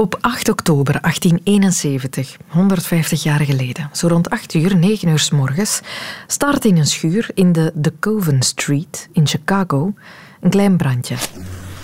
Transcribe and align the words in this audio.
Op 0.00 0.18
8 0.20 0.48
oktober 0.48 1.00
1871, 1.00 2.36
150 2.46 3.22
jaar 3.22 3.40
geleden, 3.40 3.90
zo 3.92 4.08
rond 4.08 4.30
8 4.30 4.54
uur, 4.54 4.76
9 4.76 5.08
uur 5.08 5.18
s 5.18 5.30
morgens, 5.30 5.80
start 6.26 6.64
in 6.64 6.76
een 6.76 6.86
schuur 6.86 7.30
in 7.34 7.52
de 7.52 7.72
DeCoven 7.74 8.42
Street 8.42 9.08
in 9.12 9.26
Chicago 9.26 9.92
een 10.40 10.50
klein 10.50 10.76
brandje. 10.76 11.14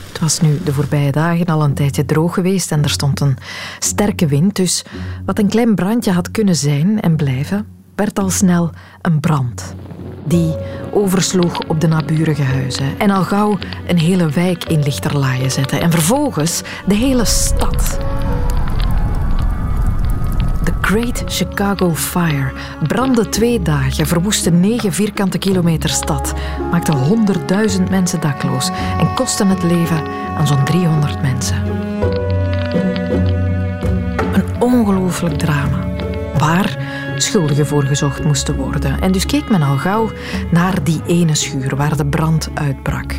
Het 0.09 0.19
was 0.21 0.41
nu 0.41 0.61
de 0.65 0.73
voorbije 0.73 1.13
dagen 1.13 1.47
al 1.47 1.63
een 1.63 1.75
tijdje 1.75 2.05
droog 2.05 2.35
geweest 2.35 2.72
en 2.72 2.83
er 2.83 2.90
stond 2.90 3.21
een 3.21 3.37
sterke 3.79 4.26
wind, 4.26 4.56
dus 4.56 4.85
wat 5.26 5.38
een 5.38 5.48
klein 5.48 5.74
brandje 5.74 6.12
had 6.12 6.30
kunnen 6.30 6.56
zijn 6.56 7.01
en 7.01 7.17
blijven, 7.17 7.67
werd 7.94 8.19
al 8.19 8.30
snel 8.30 8.71
een 9.03 9.21
brand. 9.21 9.74
Die 10.29 10.54
oversloeg 10.90 11.61
op 11.67 11.81
de 11.81 11.87
naburige 11.87 12.43
huizen 12.43 12.99
en 12.99 13.11
al 13.11 13.22
gauw 13.22 13.58
een 13.87 13.99
hele 13.99 14.29
wijk 14.29 14.65
in 14.65 14.83
lichterlaaien 14.83 15.51
zette 15.51 15.79
en 15.79 15.90
vervolgens 15.90 16.62
de 16.87 16.95
hele 16.95 17.25
stad. 17.25 17.98
De 20.65 20.73
Great 20.80 21.23
Chicago 21.27 21.95
Fire 21.95 22.52
brandde 22.87 23.29
twee 23.29 23.62
dagen, 23.62 24.07
verwoestte 24.07 24.51
negen 24.51 24.93
vierkante 24.93 25.39
kilometer 25.39 25.91
stad, 25.91 26.35
maakte 26.71 26.93
honderdduizend 26.93 27.91
mensen 27.91 28.21
dakloos 28.21 28.71
en 28.99 29.15
kostte 29.15 29.47
het 29.47 29.63
leven 29.63 30.02
aan 30.38 30.47
zo'n 30.47 30.65
300 30.65 31.23
mensen. 31.23 31.57
Een 34.33 34.63
ongelooflijk 34.63 35.38
drama. 35.38 35.87
Waar 36.38 36.79
schuldigen 37.23 37.66
voor 37.66 37.83
gezocht 37.83 38.25
moesten 38.25 38.56
worden. 38.56 39.01
En 39.01 39.12
dus 39.12 39.27
keek 39.27 39.51
men 39.51 39.62
al 39.62 39.77
gauw 39.77 40.11
naar 40.51 40.84
die 40.84 41.01
ene 41.07 41.34
schuur 41.34 41.77
waar 41.77 41.97
de 41.97 42.07
brand 42.07 42.48
uitbrak. 42.55 43.15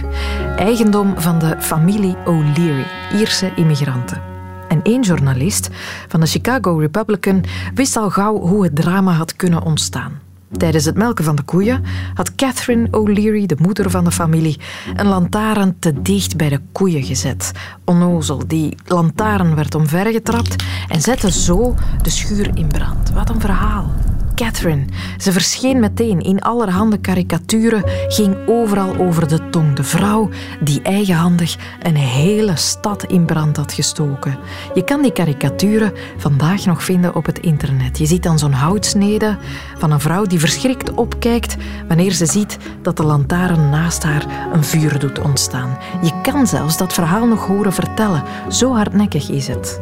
Eigendom 0.55 1.13
van 1.17 1.39
de 1.39 1.55
familie 1.59 2.15
O'Leary, 2.25 2.85
Ierse 3.13 3.51
immigranten. 3.55 4.21
En 4.67 4.81
één 4.83 5.01
journalist 5.01 5.69
van 6.07 6.19
de 6.19 6.27
Chicago 6.27 6.77
Republican 6.77 7.43
wist 7.73 7.97
al 7.97 8.09
gauw 8.09 8.39
hoe 8.39 8.63
het 8.63 8.75
drama 8.75 9.11
had 9.11 9.35
kunnen 9.35 9.61
ontstaan. 9.61 10.26
Tijdens 10.51 10.85
het 10.85 10.95
melken 10.95 11.23
van 11.23 11.35
de 11.35 11.41
koeien 11.41 11.83
had 12.13 12.35
Catherine 12.35 12.87
O'Leary, 12.91 13.45
de 13.45 13.57
moeder 13.59 13.89
van 13.89 14.03
de 14.03 14.11
familie, 14.11 14.59
een 14.95 15.07
lantaarn 15.07 15.79
te 15.79 16.01
dicht 16.01 16.37
bij 16.37 16.49
de 16.49 16.61
koeien 16.71 17.03
gezet. 17.03 17.51
Onnozel, 17.85 18.47
die 18.47 18.77
lantaarn 18.85 19.55
werd 19.55 19.75
omvergetrapt 19.75 20.63
en 20.87 21.01
zette 21.01 21.31
zo 21.31 21.75
de 22.01 22.09
schuur 22.09 22.51
in 22.53 22.67
brand. 22.67 23.11
Wat 23.11 23.29
een 23.29 23.41
verhaal. 23.41 23.91
Catherine. 24.37 24.85
Ze 25.17 25.31
verscheen 25.31 25.79
meteen 25.79 26.19
in 26.19 26.41
allerhande 26.41 26.97
karikaturen, 26.97 27.83
ging 28.07 28.35
overal 28.47 28.97
over 28.97 29.27
de 29.27 29.49
tong. 29.49 29.75
De 29.75 29.83
vrouw 29.83 30.29
die 30.59 30.81
eigenhandig 30.81 31.55
een 31.81 31.95
hele 31.95 32.55
stad 32.55 33.03
in 33.03 33.25
brand 33.25 33.57
had 33.57 33.73
gestoken. 33.73 34.37
Je 34.73 34.83
kan 34.83 35.01
die 35.01 35.11
karikaturen 35.11 35.93
vandaag 36.17 36.65
nog 36.65 36.83
vinden 36.83 37.15
op 37.15 37.25
het 37.25 37.39
internet. 37.39 37.97
Je 37.97 38.05
ziet 38.05 38.23
dan 38.23 38.39
zo'n 38.39 38.51
houtsnede 38.51 39.37
van 39.77 39.91
een 39.91 39.99
vrouw 39.99 40.25
die 40.25 40.39
verschrikt 40.39 40.93
opkijkt 40.93 41.55
wanneer 41.87 42.11
ze 42.11 42.25
ziet 42.25 42.57
dat 42.81 42.97
de 42.97 43.03
lantaarn 43.03 43.69
naast 43.69 44.03
haar 44.03 44.25
een 44.53 44.63
vuur 44.63 44.99
doet 44.99 45.19
ontstaan. 45.19 45.77
Je 46.01 46.21
kan 46.21 46.47
zelfs 46.47 46.77
dat 46.77 46.93
verhaal 46.93 47.27
nog 47.27 47.47
horen 47.47 47.73
vertellen. 47.73 48.23
Zo 48.49 48.73
hardnekkig 48.73 49.29
is 49.29 49.47
het. 49.47 49.81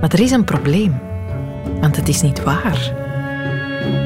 Maar 0.00 0.12
er 0.12 0.20
is 0.20 0.30
een 0.30 0.44
probleem. 0.44 1.00
Want 1.80 1.96
het 1.96 2.08
is 2.08 2.22
niet 2.22 2.42
waar. 2.42 3.03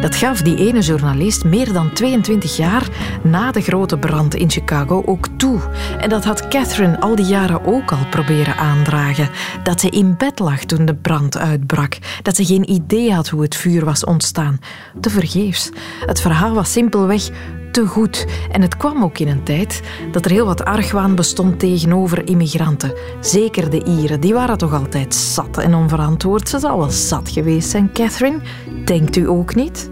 Dat 0.00 0.16
gaf 0.16 0.42
die 0.42 0.56
ene 0.56 0.80
journalist 0.80 1.44
meer 1.44 1.72
dan 1.72 1.92
22 1.92 2.56
jaar 2.56 2.88
na 3.22 3.50
de 3.50 3.60
grote 3.60 3.98
brand 3.98 4.34
in 4.34 4.50
Chicago 4.50 5.02
ook 5.06 5.28
toe. 5.36 5.60
En 6.00 6.08
dat 6.08 6.24
had 6.24 6.48
Catherine 6.48 7.00
al 7.00 7.14
die 7.14 7.24
jaren 7.26 7.64
ook 7.64 7.92
al 7.92 8.06
proberen 8.10 8.56
aandragen. 8.56 9.28
Dat 9.62 9.80
ze 9.80 9.88
in 9.88 10.16
bed 10.16 10.38
lag 10.38 10.64
toen 10.64 10.84
de 10.84 10.94
brand 10.94 11.38
uitbrak. 11.38 11.98
Dat 12.22 12.36
ze 12.36 12.44
geen 12.44 12.70
idee 12.70 13.12
had 13.12 13.28
hoe 13.28 13.42
het 13.42 13.56
vuur 13.56 13.84
was 13.84 14.04
ontstaan. 14.04 14.60
Te 15.00 15.10
vergeefs. 15.10 15.70
Het 16.06 16.20
verhaal 16.20 16.54
was 16.54 16.72
simpelweg 16.72 17.28
te 17.70 17.86
goed. 17.86 18.26
En 18.50 18.62
het 18.62 18.76
kwam 18.76 19.02
ook 19.02 19.18
in 19.18 19.28
een 19.28 19.42
tijd 19.42 19.82
dat 20.12 20.24
er 20.24 20.30
heel 20.30 20.46
wat 20.46 20.64
argwaan 20.64 21.14
bestond 21.14 21.58
tegenover 21.58 22.28
immigranten. 22.28 22.94
Zeker 23.20 23.70
de 23.70 23.84
Ieren, 23.84 24.20
die 24.20 24.34
waren 24.34 24.58
toch 24.58 24.74
altijd 24.74 25.14
zat 25.14 25.58
en 25.58 25.74
onverantwoord. 25.74 26.48
Ze 26.48 26.58
zou 26.58 26.78
wel 26.78 26.90
zat 26.90 27.30
geweest 27.30 27.70
zijn, 27.70 27.92
Catherine. 27.92 28.38
Denkt 28.84 29.16
u 29.16 29.28
ook 29.28 29.54
niet? 29.54 29.90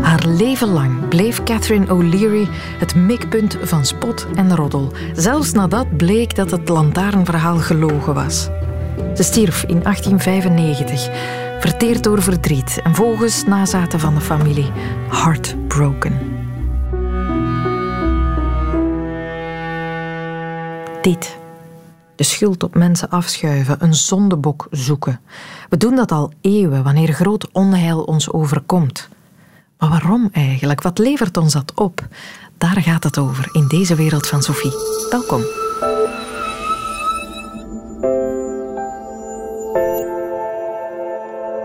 Haar 0.00 0.26
leven 0.26 0.68
lang 0.68 1.08
bleef 1.08 1.42
Catherine 1.42 1.92
O'Leary 1.92 2.48
het 2.78 2.94
mikpunt 2.94 3.58
van 3.62 3.84
spot 3.84 4.26
en 4.34 4.56
roddel, 4.56 4.92
zelfs 5.14 5.52
nadat 5.52 5.96
bleek 5.96 6.34
dat 6.34 6.50
het 6.50 6.68
lantaarnverhaal 6.68 7.56
gelogen 7.56 8.14
was. 8.14 8.48
Ze 9.14 9.22
stierf 9.22 9.62
in 9.62 9.82
1895, 9.82 11.08
verteerd 11.60 12.04
door 12.04 12.22
verdriet 12.22 12.80
en 12.82 12.94
volgens 12.94 13.44
nazaten 13.44 14.00
van 14.00 14.14
de 14.14 14.20
familie 14.20 14.70
heartbroken. 15.08 16.18
Dit. 21.02 21.38
De 22.16 22.24
schuld 22.24 22.62
op 22.62 22.74
mensen 22.74 23.10
afschuiven, 23.10 23.76
een 23.78 23.94
zondebok 23.94 24.66
zoeken. 24.70 25.20
We 25.68 25.76
doen 25.76 25.96
dat 25.96 26.12
al 26.12 26.32
eeuwen 26.40 26.82
wanneer 26.82 27.12
groot 27.12 27.48
onheil 27.52 28.02
ons 28.02 28.32
overkomt. 28.32 29.08
Maar 29.78 29.88
waarom 29.88 30.28
eigenlijk? 30.32 30.82
Wat 30.82 30.98
levert 30.98 31.36
ons 31.36 31.52
dat 31.52 31.72
op? 31.74 32.06
Daar 32.58 32.82
gaat 32.82 33.04
het 33.04 33.18
over 33.18 33.48
in 33.52 33.68
deze 33.68 33.94
wereld 33.94 34.26
van 34.26 34.42
Sophie. 34.42 34.72
Welkom. 35.10 35.42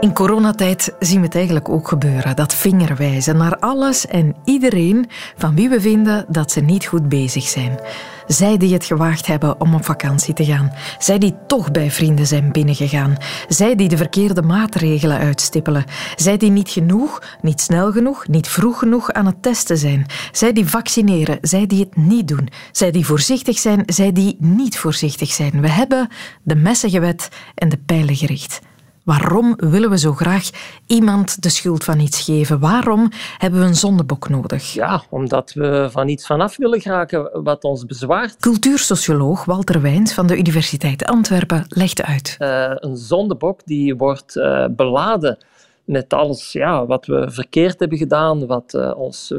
In 0.06 0.14
coronatijd 0.14 0.96
zien 1.00 1.20
we 1.20 1.26
het 1.26 1.36
eigenlijk 1.36 1.70
ook 1.70 1.88
gebeuren. 1.88 2.36
Dat 2.36 2.54
vingerwijzen 2.54 3.38
naar 3.38 3.58
alles 3.60 4.08
en 4.08 4.36
iedereen 4.44 5.10
van 5.38 5.56
wie 5.56 5.70
we 5.70 5.82
vinden 5.82 6.26
dat 6.28 6.52
ze 6.52 6.62
niet 6.62 6.86
goed 6.86 7.10
bezig 7.10 7.44
zijn. 7.44 7.80
Zij 8.28 8.58
die 8.58 8.74
het 8.74 8.86
gewaagd 8.86 9.28
hebben 9.28 9.62
om 9.62 9.74
op 9.74 9.86
vakantie 9.86 10.34
te 10.34 10.46
gaan. 10.46 10.72
Zij 11.00 11.18
die 11.18 11.36
toch 11.48 11.72
bij 11.72 11.92
vrienden 11.92 12.28
zijn 12.28 12.52
binnengegaan. 12.52 13.18
Zij 13.48 13.76
die 13.76 13.90
de 13.90 13.98
verkeerde 13.98 14.42
maatregelen 14.42 15.18
uitstippelen. 15.18 15.86
Zij 16.16 16.38
die 16.38 16.52
niet 16.52 16.70
genoeg, 16.70 17.38
niet 17.42 17.62
snel 17.62 17.92
genoeg, 17.92 18.28
niet 18.28 18.48
vroeg 18.48 18.80
genoeg 18.80 19.12
aan 19.12 19.26
het 19.26 19.42
testen 19.42 19.78
zijn. 19.78 20.06
Zij 20.32 20.54
die 20.54 20.70
vaccineren, 20.70 21.38
zij 21.42 21.66
die 21.66 21.80
het 21.80 21.96
niet 21.96 22.28
doen. 22.28 22.48
Zij 22.72 22.92
die 22.92 23.06
voorzichtig 23.06 23.60
zijn, 23.60 23.84
zij 23.86 24.12
die 24.12 24.36
niet 24.40 24.78
voorzichtig 24.78 25.32
zijn. 25.32 25.62
We 25.62 25.70
hebben 25.70 26.08
de 26.44 26.56
messen 26.56 26.90
gewet 26.90 27.30
en 27.56 27.70
de 27.70 27.78
pijlen 27.78 28.16
gericht. 28.16 28.62
Waarom 29.06 29.54
willen 29.58 29.90
we 29.90 29.98
zo 29.98 30.14
graag 30.14 30.50
iemand 30.88 31.42
de 31.42 31.50
schuld 31.50 31.84
van 31.84 32.00
iets 32.00 32.22
geven? 32.22 32.60
Waarom 32.60 33.10
hebben 33.38 33.60
we 33.60 33.66
een 33.66 33.76
zondebok 33.76 34.30
nodig? 34.30 34.74
Ja, 34.74 35.04
omdat 35.10 35.54
we 35.54 35.88
van 35.92 36.08
iets 36.08 36.26
vanaf 36.26 36.58
willen 36.58 36.82
geraken 36.82 37.44
wat 37.44 37.64
ons 37.64 37.86
bezwaart. 37.86 38.38
Cultuursocioloog 38.40 39.46
Walter 39.46 39.82
Wijns 39.82 40.14
van 40.14 40.28
de 40.28 40.38
Universiteit 40.38 41.06
Antwerpen 41.06 41.66
legt 41.68 42.02
uit. 42.02 42.36
Uh, 42.40 42.72
een 42.76 42.98
zondebok 42.98 43.66
die 43.66 43.96
wordt 43.96 44.36
uh, 44.36 44.66
beladen 44.70 45.38
met 45.84 46.14
alles 46.14 46.52
ja, 46.52 46.86
wat 46.86 47.06
we 47.06 47.26
verkeerd 47.30 47.80
hebben 47.80 47.98
gedaan, 47.98 48.48
wat 48.48 48.74
uh, 48.74 48.98
ons 48.98 49.34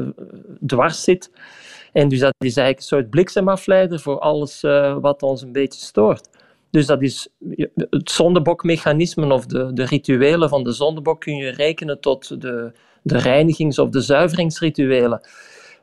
dwars 0.65 1.03
zit. 1.03 1.31
En 1.93 2.09
dus 2.09 2.19
dat 2.19 2.33
is 2.37 2.57
eigenlijk 2.57 2.77
een 2.77 2.97
soort 2.97 3.09
bliksemafleider 3.09 3.99
voor 3.99 4.19
alles 4.19 4.61
wat 5.01 5.23
ons 5.23 5.41
een 5.41 5.51
beetje 5.51 5.81
stoort. 5.81 6.29
Dus 6.77 6.85
dat 6.85 7.01
is 7.01 7.27
het 7.89 8.11
zondebokmechanisme 8.11 9.33
of 9.33 9.45
de, 9.45 9.73
de 9.73 9.85
rituelen 9.85 10.49
van 10.49 10.63
de 10.63 10.71
zondebok 10.71 11.21
kun 11.21 11.35
je 11.35 11.49
rekenen 11.49 11.99
tot 11.99 12.41
de, 12.41 12.71
de 13.01 13.17
reinigings- 13.17 13.79
of 13.79 13.89
de 13.89 14.01
zuiveringsrituelen. 14.01 15.21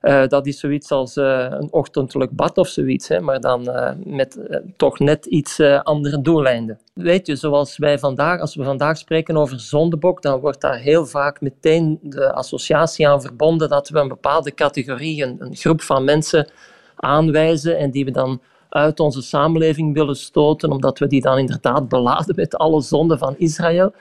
Uh, 0.02 0.26
dat 0.26 0.46
is 0.46 0.60
zoiets 0.60 0.90
als 0.90 1.16
uh, 1.16 1.46
een 1.50 1.72
ochtendelijk 1.72 2.30
bad 2.30 2.58
of 2.58 2.68
zoiets, 2.68 3.08
hè, 3.08 3.20
maar 3.20 3.40
dan 3.40 3.68
uh, 3.68 3.90
met 4.04 4.38
toch 4.76 4.98
net 4.98 5.26
iets 5.26 5.60
andere 5.82 6.20
doeleinden. 6.20 6.78
Weet 6.92 7.26
je, 7.26 7.36
zoals 7.36 7.78
wij 7.78 7.98
vandaag, 7.98 8.40
als 8.40 8.54
we 8.54 8.64
vandaag 8.64 8.96
spreken 8.96 9.36
over 9.36 9.60
zondebok, 9.60 10.22
dan 10.22 10.40
wordt 10.40 10.60
daar 10.60 10.78
heel 10.78 11.06
vaak 11.06 11.40
meteen 11.40 11.98
de 12.02 12.32
associatie 12.32 13.08
aan 13.08 13.22
verbonden 13.22 13.68
dat 13.68 13.88
we 13.88 13.98
een 13.98 14.08
bepaalde 14.08 14.54
categorie, 14.54 15.22
een 15.22 15.56
groep 15.56 15.82
van 15.82 16.04
mensen 16.04 16.50
aanwijzen 16.96 17.78
en 17.78 17.90
die 17.90 18.04
we 18.04 18.10
dan 18.10 18.40
uit 18.74 19.00
onze 19.00 19.22
samenleving 19.22 19.94
willen 19.94 20.16
stoten, 20.16 20.70
omdat 20.70 20.98
we 20.98 21.06
die 21.06 21.20
dan 21.20 21.38
inderdaad 21.38 21.88
beladen 21.88 22.34
met 22.36 22.56
alle 22.56 22.80
zonden 22.80 23.18
van 23.18 23.34
Israël. 23.38 23.92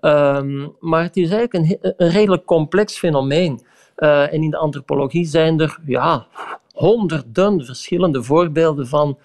Um, 0.00 0.76
maar 0.80 1.02
het 1.02 1.16
is 1.16 1.30
eigenlijk 1.30 1.80
een, 1.80 2.08
redelijk 2.10 2.44
complex 2.44 2.98
fenomeen. 2.98 3.60
Uh, 3.96 4.32
en 4.32 4.42
in 4.42 4.50
de 4.50 4.56
antropologie 4.56 5.24
zijn 5.24 5.60
er 5.60 5.78
ja, 5.86 6.26
honderden 6.72 7.64
verschillende 7.64 8.22
voorbeelden 8.22 8.86
van 8.86 9.18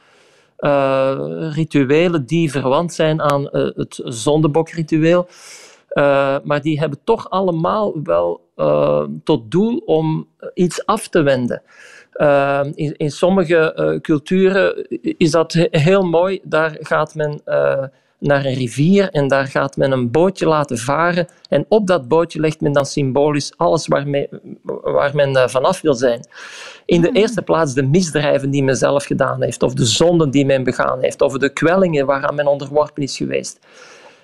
uh, 0.59 1.49
rituelen 1.53 2.25
die 2.25 2.51
verwant 2.51 2.93
zijn 2.93 3.21
aan 3.21 3.41
uh, 3.41 3.49
het 3.75 4.01
zondebokritueel. 4.03 5.27
maar 6.43 6.61
die 6.61 6.79
hebben 6.79 6.99
toch 7.03 7.29
allemaal 7.29 8.03
wel 8.03 8.41
tot 9.23 9.51
doel 9.51 9.77
om 9.77 10.27
iets 10.53 10.85
af 10.85 11.07
te 11.07 11.21
wenden. 11.21 11.61
Ehm, 12.13 12.71
in, 12.75 12.97
in, 12.97 13.11
sommige 13.11 13.73
uh, 13.75 13.99
culturen 13.99 14.87
is 15.17 15.31
dat 15.31 15.67
heel 15.71 16.03
mooi. 16.03 16.39
Daar 16.43 16.77
gaat 16.79 17.15
men 17.15 17.41
uh, 17.45 17.83
naar 18.19 18.45
een 18.45 18.53
rivier 18.53 19.09
en 19.09 19.27
daar 19.27 19.47
gaat 19.47 19.77
men 19.77 19.91
een 19.91 20.11
bootje 20.11 20.47
laten 20.47 20.77
varen. 20.77 21.27
En 21.49 21.65
op 21.67 21.87
dat 21.87 22.07
bootje 22.07 22.39
legt 22.39 22.61
men 22.61 22.71
dan 22.71 22.85
symbolisch 22.85 23.53
alles 23.57 23.87
waarmee, 23.87 24.29
waar 24.81 25.15
men 25.15 25.29
uh, 25.29 25.47
vanaf 25.47 25.81
wil 25.81 25.93
zijn. 25.93 26.27
In 26.85 27.01
de 27.01 27.07
hmm. 27.07 27.15
eerste 27.15 27.41
plaats 27.41 27.73
de 27.73 27.83
misdrijven 27.83 28.49
die 28.49 28.63
men 28.63 28.75
zelf 28.75 29.05
gedaan 29.05 29.43
heeft, 29.43 29.63
of 29.63 29.73
de 29.73 29.85
zonden 29.85 30.31
die 30.31 30.45
men 30.45 30.63
begaan 30.63 31.01
heeft, 31.01 31.21
of 31.21 31.37
de 31.37 31.49
kwellingen 31.53 32.05
waaraan 32.05 32.35
men 32.35 32.47
onderworpen 32.47 33.03
is 33.03 33.17
geweest. 33.17 33.59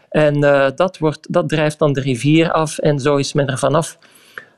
En 0.09 0.39
dat, 0.75 0.97
wordt, 0.97 1.33
dat 1.33 1.49
drijft 1.49 1.79
dan 1.79 1.93
de 1.93 2.01
rivier 2.01 2.51
af 2.51 2.77
en 2.77 2.99
zo 2.99 3.15
is 3.15 3.33
men 3.33 3.47
er 3.47 3.57
vanaf. 3.57 3.97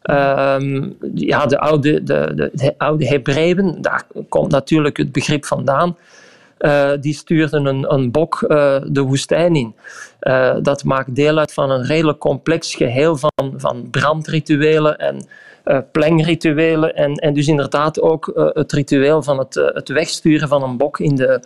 Um, 0.04 0.98
ja, 1.16 1.46
de 1.46 1.60
oude, 1.60 2.04
de, 2.04 2.32
de, 2.36 2.50
de 2.54 2.74
oude 2.78 3.08
Hebreeën, 3.08 3.78
daar 3.82 4.04
komt 4.30 4.52
natuurlijk 4.52 4.98
het 4.98 5.12
begrip 5.12 5.46
vandaan. 5.46 5.98
Uh, 6.60 6.92
die 7.00 7.14
stuurden 7.14 7.66
een, 7.66 7.94
een 7.94 8.12
bok 8.12 8.46
uh, 8.48 8.82
de 8.88 9.02
woestijn 9.02 9.56
in. 9.56 9.76
Uh, 10.22 10.56
dat 10.62 10.84
maakt 10.84 11.16
deel 11.16 11.38
uit 11.38 11.54
van 11.54 11.72
een 11.72 11.86
redelijk 11.86 12.18
complex 12.18 12.76
geheel 12.76 13.18
van, 13.18 13.54
van 13.56 13.88
brandrituelen 13.92 14.98
en 14.98 15.26
plengrituelen. 15.92 16.96
En, 16.96 17.14
en 17.14 17.34
dus 17.34 17.48
inderdaad 17.48 18.02
ook 18.02 18.52
het 18.54 18.72
ritueel 18.72 19.24
van 19.24 19.38
het, 19.38 19.54
het 19.74 19.90
wegsturen 19.90 20.48
van 20.48 20.64
een 20.64 20.78
bok 20.78 21.00
in 21.00 21.16
de, 21.16 21.42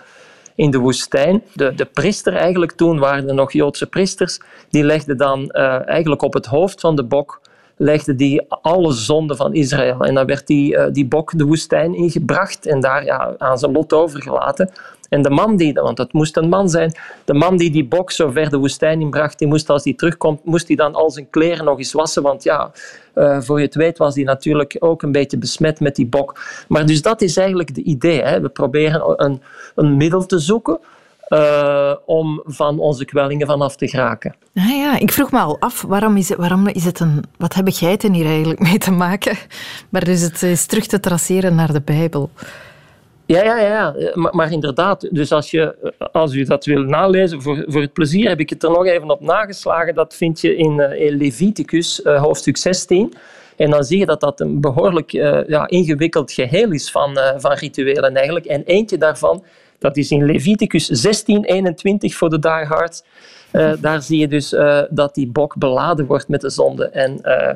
in 0.56 0.72
de 0.72 0.78
woestijn. 0.78 1.44
De, 1.54 1.74
de 1.76 1.86
priester 1.86 2.36
eigenlijk, 2.36 2.72
toen 2.72 3.00
waren 3.00 3.28
er 3.28 3.34
nog 3.34 3.52
Joodse 3.52 3.88
priesters, 3.88 4.40
die 4.70 4.84
legden 4.84 5.18
dan 5.18 5.52
eigenlijk 5.52 6.22
op 6.22 6.34
het 6.34 6.46
hoofd 6.46 6.82
van 6.82 6.96
de 6.96 7.04
bok 7.04 7.42
legde 7.78 8.16
die 8.16 8.42
alle 8.50 8.92
zonden 8.92 9.38
van 9.38 9.54
Israël. 9.54 10.06
En 10.06 10.14
dan 10.14 10.26
werd 10.26 10.48
die, 10.48 10.74
uh, 10.74 10.86
die 10.92 11.06
bok 11.06 11.38
de 11.38 11.44
woestijn 11.44 11.96
ingebracht 11.96 12.66
en 12.66 12.80
daar 12.80 13.06
ja, 13.06 13.36
aan 13.38 13.58
zijn 13.58 13.72
lot 13.72 13.94
overgelaten. 13.94 14.70
En 15.10 15.22
de 15.22 15.30
man 15.30 15.58
die, 15.58 15.74
want 15.74 15.98
het 15.98 16.14
moest 16.14 16.38
een 16.38 16.50
man 16.50 16.70
zijn, 16.70 16.96
de 17.26 17.34
man 17.34 17.58
die 17.58 17.72
die 17.72 17.86
bok 17.86 18.12
zo 18.12 18.30
ver 18.30 18.50
de 18.50 18.58
woestijn 18.58 19.02
inbracht, 19.02 19.40
die 19.40 19.48
moest 19.48 19.70
als 19.70 19.84
hij 19.84 19.94
terugkomt, 19.94 20.46
moest 20.46 20.68
hij 20.68 20.76
dan 20.76 20.96
al 20.96 21.12
zijn 21.12 21.30
kleren 21.30 21.66
nog 21.66 21.78
eens 21.78 21.94
wassen, 21.94 22.24
want 22.24 22.44
ja, 22.44 22.72
uh, 23.16 23.42
voor 23.42 23.60
je 23.60 23.66
het 23.66 23.76
weet 23.76 23.98
was 23.98 24.16
hij 24.16 24.24
natuurlijk 24.24 24.76
ook 24.80 25.02
een 25.02 25.12
beetje 25.12 25.38
besmet 25.38 25.80
met 25.80 25.96
die 25.96 26.08
bok. 26.08 26.40
Maar 26.68 26.86
dus 26.86 27.02
dat 27.02 27.22
is 27.22 27.38
eigenlijk 27.38 27.70
het 27.70 27.78
idee. 27.78 28.22
Hè. 28.22 28.42
We 28.42 28.50
proberen 28.50 29.24
een, 29.26 29.42
een 29.76 29.98
middel 29.98 30.26
te 30.26 30.40
zoeken 30.40 30.80
uh, 31.30 31.94
om 32.06 32.42
van 32.46 32.80
onze 32.80 33.06
kwellingen 33.06 33.48
vanaf 33.48 33.76
te 33.76 33.88
geraken. 33.88 34.36
Ah 34.56 34.70
ja, 34.70 35.00
ik 35.00 35.12
vroeg 35.12 35.32
me 35.32 35.40
al 35.40 35.60
af, 35.60 35.82
waarom 35.82 36.18
is, 36.18 36.30
het, 36.30 36.38
waarom 36.38 36.68
is 36.68 36.86
het 36.86 37.00
een... 37.00 37.24
Wat 37.38 37.54
hebben 37.54 37.74
geiten 37.74 38.14
hier 38.14 38.26
eigenlijk 38.26 38.60
mee 38.60 38.78
te 38.78 38.92
maken? 38.92 39.38
Maar 39.90 40.04
dus 40.04 40.22
het 40.22 40.44
is 40.44 40.66
terug 40.66 40.86
te 40.86 41.00
traceren 41.00 41.56
naar 41.56 41.74
de 41.74 41.82
Bijbel. 41.82 42.30
Ja, 43.26 43.44
ja, 43.44 43.58
ja. 43.58 43.96
Maar, 44.14 44.36
maar, 44.36 44.52
inderdaad, 44.52 45.08
dus 45.12 45.32
als, 45.32 45.52
je, 45.52 45.94
als 46.12 46.34
u 46.34 46.44
dat 46.44 46.66
wil 46.66 46.82
nalezen, 46.82 47.42
voor, 47.42 47.64
voor 47.68 47.82
het 47.82 47.94
plezier 47.94 48.30
heb 48.30 48.40
ik 48.40 48.50
het 48.50 48.64
er 48.64 48.70
nog 48.70 48.86
even 48.86 49.10
op 49.10 49.22
nageslagen. 49.22 49.96
Dat 49.96 50.16
vind 50.16 50.42
je 50.42 50.56
in, 50.56 50.80
in 50.80 51.18
Leviticus, 51.18 52.00
uh, 52.04 52.22
hoofdstuk 52.22 52.58
16. 52.58 53.14
En 53.56 53.70
dan 53.70 53.84
zie 53.84 54.00
je 54.00 54.06
dat 54.06 54.20
dat 54.20 54.40
een 54.40 54.62
behoorlijk 54.62 55.12
ja, 55.48 55.68
ingewikkeld 55.68 56.32
geheel 56.32 56.72
is 56.72 56.92
van, 56.92 57.20
van 57.38 57.54
rituelen 57.54 58.16
eigenlijk. 58.16 58.46
En 58.46 58.64
eentje 58.64 58.98
daarvan 58.98 59.44
dat 59.86 59.98
is 59.98 60.12
in 60.12 60.26
Leviticus 60.26 60.86
16, 60.86 61.44
21 61.44 62.16
voor 62.16 62.30
de 62.30 62.40
diehards. 62.40 63.04
Uh, 63.52 63.72
daar 63.80 64.02
zie 64.02 64.20
je 64.20 64.28
dus 64.28 64.54
uh, 64.54 64.82
dat 64.90 65.16
die 65.16 65.28
bok 65.28 65.56
beladen 65.58 66.06
wordt 66.06 66.28
met 66.28 66.42
de 66.42 66.50
zonde 66.50 66.90
en 66.90 67.20
uh, 67.24 67.50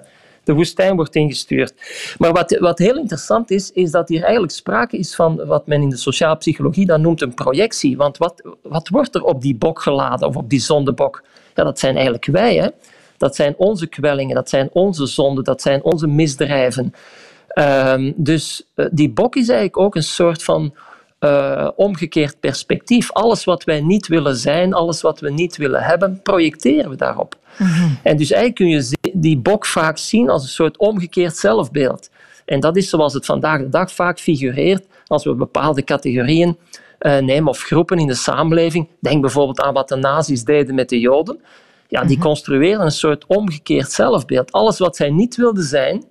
de 0.44 0.54
woestijn 0.54 0.96
wordt 0.96 1.16
ingestuurd. 1.16 1.74
Maar 2.18 2.31
wat, 2.31 2.58
wat 2.60 2.80
heel 2.80 2.98
interessant 2.98 3.52
is, 3.52 3.72
is 3.72 3.92
dat 3.92 4.10
hier 4.10 4.22
eigenlijk 4.22 4.54
sprake 4.54 4.98
is 4.98 5.16
van 5.16 5.46
wat 5.46 5.68
men 5.68 5.81
in 5.81 5.90
de 5.90 5.98
sociale 5.98 6.38
psychologie 6.38 6.86
dan 6.86 7.02
noemt 7.02 7.22
een 7.22 7.34
projectie. 7.34 7.98
Want 7.98 8.18
wat, 8.18 8.42
wat 8.62 8.88
wordt 8.88 9.16
er 9.16 9.24
op 9.24 9.42
die 9.42 9.56
bok 9.56 9.81
geladen 9.81 10.28
of 10.28 10.36
op 10.36 10.50
die 10.50 10.60
zondebok? 10.60 11.24
Ja, 11.56 11.64
dat 11.64 11.80
zijn 11.80 11.94
eigenlijk 11.94 12.26
wij. 12.26 12.56
Hè? 12.56 12.68
Dat 13.18 13.36
zijn 13.36 13.54
onze 13.58 13.88
kwellingen, 13.88 14.36
dat 14.36 14.50
zijn 14.50 14.70
onze 14.72 15.06
zonden, 15.06 15.44
dat 15.44 15.62
zijn 15.62 15.84
onze 15.84 16.08
misdrijven. 16.08 16.94
Um, 17.54 18.14
dus 18.16 18.64
die 18.92 19.10
bok 19.10 19.36
is 19.36 19.48
eigenlijk 19.48 19.78
ook 19.78 19.96
een 19.96 20.04
soort 20.04 20.44
van 20.44 20.74
uh, 21.19 21.69
omgekeerd 21.75 22.39
perspectief. 22.39 23.12
Alles 23.12 23.44
wat 23.44 23.63
wij 23.63 23.81
niet 23.81 24.07
willen 24.07 24.36
zijn, 24.36 24.74
alles 24.74 25.01
wat 25.01 25.19
we 25.19 25.31
niet 25.31 25.57
willen 25.57 25.83
hebben, 25.83 26.19
projecteren 26.24 26.89
we 26.89 26.95
daarop. 26.95 27.38
Mhm. 27.57 27.89
En 28.04 28.18
dus 28.18 28.31
eigenlijk 28.31 28.56
kun 28.56 28.68
je 28.68 28.98
die 29.13 29.38
bok 29.38 29.66
vaak 29.66 29.98
zien 29.98 30.30
als 30.30 30.44
een 30.44 30.50
soort 30.50 30.77
omgekeerd 30.77 31.38
zelfbeeld. 31.38 32.10
En 32.45 32.60
dat 32.60 32.77
is 32.77 32.89
zoals 32.89 33.13
het 33.13 33.25
vandaag 33.25 33.60
de 33.60 33.69
dag 33.69 33.92
vaak 33.92 34.19
figureert 34.19 34.86
als 35.07 35.24
we 35.24 35.33
bepaalde 35.36 35.83
categorieën 35.83 36.57
uh, 37.00 37.18
nemen 37.18 37.50
of 37.50 37.62
groepen 37.62 37.98
in 37.98 38.07
de 38.07 38.13
samenleving. 38.13 38.88
Denk 39.00 39.21
bijvoorbeeld 39.21 39.62
aan 39.62 39.74
wat 39.74 39.88
de 39.88 39.95
nazi's 39.95 40.44
deden 40.44 40.75
met 40.75 40.89
de 40.89 41.00
Joden. 41.00 41.39
Ja, 41.88 42.04
die 42.04 42.18
mm 42.18 42.24
construeren 42.24 42.86
een 42.86 42.92
soort 42.92 43.25
omgekeerd 43.27 43.92
zelfbeeld. 43.92 44.51
Alles 44.51 44.80
wat 44.80 44.95
zij 44.95 45.10
niet 45.10 45.36
wilden 45.36 45.63
zijn, 45.63 46.04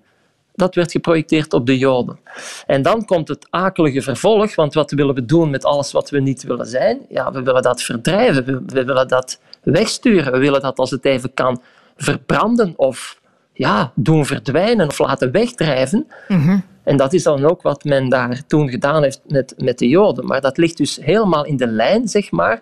dat 0.58 0.74
werd 0.74 0.90
geprojecteerd 0.90 1.52
op 1.52 1.66
de 1.66 1.78
Joden. 1.78 2.18
En 2.66 2.82
dan 2.82 3.04
komt 3.04 3.28
het 3.28 3.46
akelige 3.50 4.02
vervolg, 4.02 4.54
want 4.54 4.74
wat 4.74 4.90
willen 4.90 5.14
we 5.14 5.24
doen 5.24 5.50
met 5.50 5.64
alles 5.64 5.92
wat 5.92 6.10
we 6.10 6.20
niet 6.20 6.42
willen 6.42 6.66
zijn? 6.66 7.00
Ja, 7.08 7.32
we 7.32 7.42
willen 7.42 7.62
dat 7.62 7.82
verdrijven, 7.82 8.44
we, 8.66 8.84
willen 8.84 9.08
dat 9.08 9.40
wegsturen, 9.62 10.32
we 10.32 10.38
willen 10.38 10.60
dat 10.60 10.78
als 10.78 10.90
het 10.90 11.04
even 11.04 11.34
kan 11.34 11.62
verbranden 11.96 12.74
of 12.76 13.20
ja, 13.52 13.92
doen 13.94 14.26
verdwijnen 14.26 14.88
of 14.88 14.98
laten 14.98 15.30
wegdrijven. 15.30 16.06
Mhm. 16.28 16.58
En 16.82 16.96
dat 16.96 17.12
is 17.12 17.22
dan 17.22 17.44
ook 17.44 17.62
wat 17.62 17.84
men 17.84 18.08
daar 18.08 18.42
toen 18.46 18.68
gedaan 18.68 19.02
heeft 19.02 19.20
met, 19.26 19.54
met 19.56 19.78
de 19.78 19.88
Joden. 19.88 20.26
Maar 20.26 20.40
dat 20.40 20.56
ligt 20.56 20.76
dus 20.76 20.98
helemaal 21.02 21.44
in 21.44 21.56
de 21.56 21.66
lijn, 21.66 22.08
zeg 22.08 22.30
maar, 22.30 22.60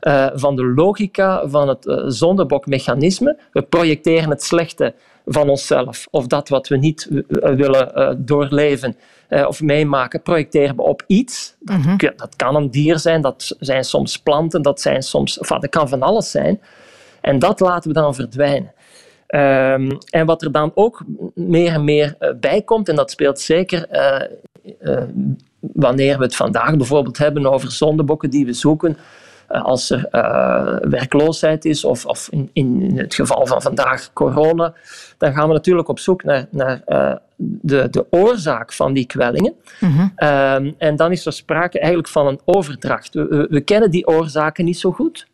uh, 0.00 0.26
van 0.34 0.56
de 0.56 0.64
logica 0.64 1.48
van 1.48 1.68
het 1.68 1.86
uh, 1.86 2.02
zondebokmechanisme. 2.06 3.38
We 3.52 3.62
projecteren 3.62 4.30
het 4.30 4.42
slechte 4.42 4.94
van 5.26 5.48
onszelf 5.48 6.06
of 6.10 6.26
dat 6.26 6.48
wat 6.48 6.68
we 6.68 6.76
niet 6.76 7.08
eh, 7.10 7.54
willen 7.54 7.92
uh, 7.94 8.10
doorleven 8.16 8.96
of 9.46 9.62
meemaken, 9.62 10.22
projecteren 10.22 10.76
we 10.76 10.82
op 10.82 11.02
iets. 11.06 11.56
Dat, 11.60 11.76
mm 11.76 11.82
-hmm. 11.82 11.96
dat, 12.16 12.36
kan 12.36 12.56
een 12.56 12.70
dier 12.70 12.98
zijn, 12.98 13.20
dat 13.20 13.56
zijn 13.58 13.84
soms 13.84 14.16
planten, 14.16 14.62
dat, 14.62 14.80
zijn 14.80 15.02
soms, 15.02 15.38
of, 15.38 15.48
dat 15.48 15.68
kan 15.68 15.88
van 15.88 16.02
alles 16.02 16.30
zijn. 16.30 16.60
En 17.20 17.38
dat 17.38 17.60
laten 17.60 17.92
we 17.92 18.00
dan 18.00 18.14
verdwijnen. 18.14 18.72
Um, 19.26 19.98
en 20.10 20.26
wat 20.26 20.42
er 20.42 20.52
dan 20.52 20.72
ook 20.74 21.04
meer 21.34 21.72
en 21.72 21.84
meer 21.84 22.16
bij 22.40 22.62
komt, 22.62 22.88
en 22.88 22.96
dat 22.96 23.10
speelt 23.10 23.40
zeker 23.40 23.86
wanneer 25.60 26.18
we 26.18 26.24
het 26.24 26.36
vandaag 26.36 26.76
bijvoorbeeld 26.76 27.18
hebben 27.18 27.46
over 27.46 27.72
zondebokken 27.72 28.30
die 28.30 28.46
we 28.46 28.52
zoeken, 28.52 28.90
eh, 28.90 29.02
als 29.50 29.90
er 29.90 30.08
uh, 30.12 30.76
werkloosheid 30.90 31.64
is, 31.64 31.84
of, 31.84 32.06
of 32.06 32.28
in, 32.30 32.50
in, 32.52 32.98
het 32.98 33.14
geval 33.14 33.46
van 33.46 33.62
vandaag 33.62 34.12
corona, 34.12 34.74
dan 35.18 35.32
gaan 35.32 35.48
we 35.48 35.54
natuurlijk 35.54 35.88
op 35.88 35.98
zoek 35.98 36.24
naar, 36.24 36.46
naar 36.50 36.82
uh, 36.86 37.12
de, 37.36 37.88
de 37.90 38.06
oorzaak 38.10 38.72
van 38.72 38.92
die 38.92 39.06
kwellingen. 39.06 39.54
Mm 39.80 39.90
-hmm. 39.90 40.28
um, 40.28 40.74
en 40.78 40.96
dan 40.96 41.12
is 41.12 41.26
er 41.26 41.32
sprake 41.32 41.78
eigenlijk 41.78 42.08
van 42.08 42.26
een 42.26 42.40
overdracht. 42.44 43.14
We, 43.14 43.24
we, 43.24 43.46
we 43.50 43.60
kennen 43.60 43.90
die 43.90 44.06
oorzaken 44.06 44.64
niet 44.64 44.78
zo 44.78 44.92
goed. 44.92 45.28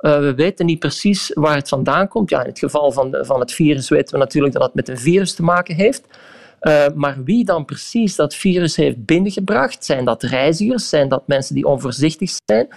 Uh, 0.00 0.18
we 0.18 0.34
weten 0.34 0.66
niet 0.66 0.78
precies 0.78 1.30
waar 1.34 1.56
het 1.56 1.68
vandaan 1.68 2.08
komt. 2.08 2.30
Ja, 2.30 2.40
in 2.40 2.48
het 2.48 2.58
geval 2.58 2.92
van, 2.92 3.10
de, 3.10 3.24
van 3.24 3.40
het 3.40 3.52
virus 3.52 3.88
weten 3.88 4.12
we 4.12 4.18
natuurlijk 4.18 4.54
dat 4.54 4.62
het 4.62 4.74
met 4.74 4.88
een 4.88 4.98
virus 4.98 5.34
te 5.34 5.42
maken 5.42 5.74
heeft. 5.74 6.06
Uh, 6.60 6.84
maar 6.94 7.24
wie 7.24 7.44
dan 7.44 7.64
precies 7.64 8.16
dat 8.16 8.34
virus 8.34 8.76
heeft 8.76 9.04
binnengebracht, 9.04 9.84
zijn 9.84 10.04
dat 10.04 10.22
reizigers, 10.22 10.88
zijn 10.88 11.08
dat 11.08 11.26
mensen 11.26 11.54
die 11.54 11.66
onvoorzichtig 11.66 12.30
zijn? 12.44 12.68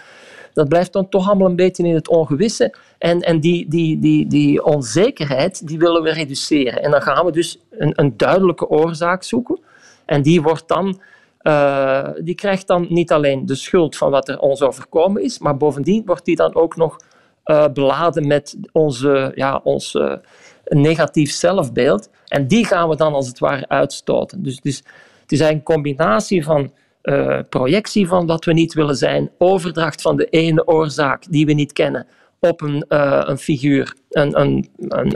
Dat 0.59 0.69
blijft 0.69 0.93
dan 0.93 1.09
toch 1.09 1.27
allemaal 1.27 1.47
een 1.47 1.55
beetje 1.55 1.83
in 1.83 1.93
het 1.93 2.07
ongewisse. 2.07 2.73
En, 2.97 3.21
en 3.21 3.39
die, 3.39 3.69
die, 3.69 3.99
die, 3.99 4.27
die 4.27 4.63
onzekerheid, 4.63 5.67
die 5.67 5.79
willen 5.79 6.03
we 6.03 6.11
reduceren. 6.11 6.83
En 6.83 6.91
dan 6.91 7.01
gaan 7.01 7.25
we 7.25 7.31
dus 7.31 7.59
een, 7.69 7.91
een 7.95 8.17
duidelijke 8.17 8.67
oorzaak 8.67 9.23
zoeken. 9.23 9.59
En 10.05 10.21
die 10.21 10.41
wordt 10.41 10.67
dan... 10.67 10.99
Uh, 11.41 12.09
die 12.23 12.35
krijgt 12.35 12.67
dan 12.67 12.85
niet 12.89 13.11
alleen 13.11 13.45
de 13.45 13.55
schuld 13.55 13.97
van 13.97 14.11
wat 14.11 14.27
er 14.27 14.39
ons 14.39 14.61
overkomen 14.61 15.23
is, 15.23 15.39
maar 15.39 15.57
bovendien 15.57 16.05
wordt 16.05 16.25
die 16.25 16.35
dan 16.35 16.55
ook 16.55 16.75
nog 16.75 16.97
uh, 17.45 17.67
beladen 17.73 18.27
met 18.27 18.57
onze, 18.71 19.31
ja, 19.35 19.59
ons 19.63 19.93
uh, 19.93 20.13
negatief 20.63 21.31
zelfbeeld. 21.31 22.09
En 22.27 22.47
die 22.47 22.65
gaan 22.65 22.89
we 22.89 22.95
dan 22.95 23.13
als 23.13 23.27
het 23.27 23.39
ware 23.39 23.67
uitstoten. 23.67 24.43
Dus, 24.43 24.55
het 24.55 25.31
is 25.31 25.39
eigenlijk 25.39 25.69
een 25.69 25.75
combinatie 25.75 26.43
van 26.43 26.71
uh, 27.03 27.39
projectie 27.49 28.07
van 28.07 28.25
wat 28.25 28.45
we 28.45 28.53
niet 28.53 28.73
willen 28.73 28.95
zijn, 28.95 29.29
overdracht 29.37 30.01
van 30.01 30.17
de 30.17 30.25
ene 30.25 30.67
oorzaak 30.67 31.23
die 31.29 31.45
we 31.45 31.53
niet 31.53 31.73
kennen 31.73 32.07
op 32.39 32.61
een, 32.61 32.85
uh, 32.89 33.21
een 33.25 33.37
figuur, 33.37 33.95
een, 34.09 34.39
een, 34.39 34.69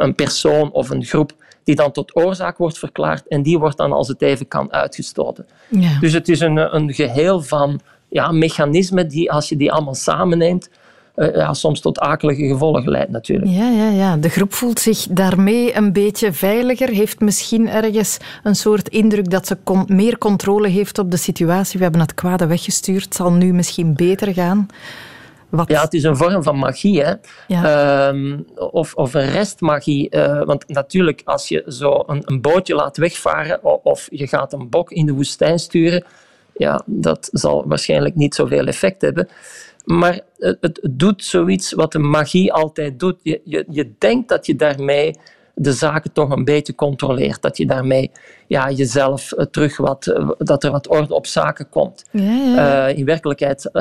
een, 0.04 0.16
persoon 0.16 0.72
of 0.72 0.90
een 0.90 1.06
groep 1.06 1.32
die 1.64 1.76
dan 1.76 1.92
tot 1.92 2.16
oorzaak 2.16 2.58
wordt 2.58 2.78
verklaard 2.78 3.28
en 3.28 3.44
die 3.44 3.60
wordt 3.60 3.78
dan 3.78 3.92
als 3.92 4.08
het 4.08 4.22
even 4.22 4.48
kan 4.48 4.74
uitgestoten. 4.74 5.48
Ja. 5.70 6.00
Dus 6.00 6.14
het 6.14 6.30
is 6.30 6.40
een, 6.40 6.76
een 6.76 6.94
geheel 6.94 7.42
van 7.42 7.80
ja, 8.10 8.32
mechanismen 8.32 9.08
die, 9.08 9.32
als 9.32 9.50
je 9.50 9.58
die 9.58 9.72
allemaal 9.72 9.96
samenneemt, 9.96 10.70
uh, 11.16 11.36
ja, 11.36 11.54
soms 11.54 11.80
tot 11.80 12.00
akelige 12.00 12.48
gevolgen 12.48 12.90
leidt 12.90 13.12
natuurlijk. 13.12 13.52
Ja, 13.52 13.70
ja, 13.70 13.90
ja. 13.90 14.18
De 14.18 14.30
groep 14.30 14.54
voelt 14.54 14.80
zich 14.80 15.08
daarmee 15.10 15.76
een 15.76 15.94
beetje 15.94 16.34
veiliger, 16.34 16.90
heeft 16.90 17.20
misschien 17.20 17.70
ergens 17.70 18.18
een 18.44 18.56
soort 18.56 18.90
indruk 18.90 19.30
dat 19.30 19.48
ze 19.48 19.58
meer 19.88 20.18
controle 20.18 20.68
heeft 20.68 21.00
op 21.00 21.12
de 21.12 21.18
situatie. 21.18 21.78
We 21.78 21.84
hebben 21.84 22.02
het 22.02 22.14
kwade 22.14 22.46
weggestuurd, 22.46 23.04
het 23.04 23.16
zal 23.16 23.32
nu 23.32 23.54
misschien 23.54 23.94
beter 23.94 24.34
gaan. 24.34 24.68
Wat? 25.50 25.70
Ja, 25.70 25.82
het 25.82 25.94
is 25.94 26.04
een 26.04 26.18
vorm 26.18 26.44
van 26.44 26.58
magie. 26.58 27.04
Hè? 27.04 27.14
Ehm, 27.48 28.40
of, 28.56 28.94
of 28.94 29.14
een 29.14 29.30
restmagie. 29.30 30.16
Uh, 30.16 30.44
want 30.44 30.68
natuurlijk, 30.68 31.22
als 31.26 31.48
je 31.48 31.64
zo 31.68 32.04
een, 32.08 32.22
een, 32.26 32.42
bootje 32.42 32.76
laat 32.76 32.98
wegvaren 32.98 33.64
of, 33.64 33.80
of 33.84 34.08
je 34.12 34.28
gaat 34.28 34.54
een 34.54 34.70
bok 34.70 34.92
in 34.92 35.06
de 35.06 35.14
woestijn 35.14 35.60
sturen, 35.60 36.04
ja, 36.54 36.82
dat 36.86 37.30
zal 37.32 37.68
waarschijnlijk 37.68 38.16
niet 38.16 38.36
zoveel 38.36 38.66
effect 38.66 39.02
hebben. 39.02 39.28
Maar 39.84 40.20
het, 40.38 40.58
het 40.60 40.80
doet 40.92 41.24
zoiets 41.24 41.74
wat 41.74 41.92
de 41.92 42.00
magie 42.00 42.54
altijd 42.54 43.00
doet. 43.00 43.20
Je, 43.22 43.42
je, 43.44 43.66
je 43.70 43.92
denkt 43.98 44.30
dat 44.30 44.46
je 44.46 44.56
daarmee 44.56 45.16
de 45.56 45.74
zaken 45.74 46.12
toch 46.12 46.30
een 46.30 46.44
beetje 46.44 46.76
controleert. 46.76 47.42
Dat 47.42 47.58
je 47.58 47.66
daarmee 47.66 48.12
ja, 48.48 48.72
jezelf 48.72 49.32
eh, 49.32 49.46
terug 49.46 49.78
wat, 49.78 50.08
eh, 50.08 50.30
dat 50.38 50.64
er 50.64 50.72
wat 50.72 50.88
orde 50.88 51.14
op 51.14 51.28
zaken 51.28 51.70
komt. 51.70 52.06
Ja, 52.12 52.22
ja. 52.22 52.90
Uh, 52.90 52.98
in 52.98 53.06
werkelijkheid 53.06 53.72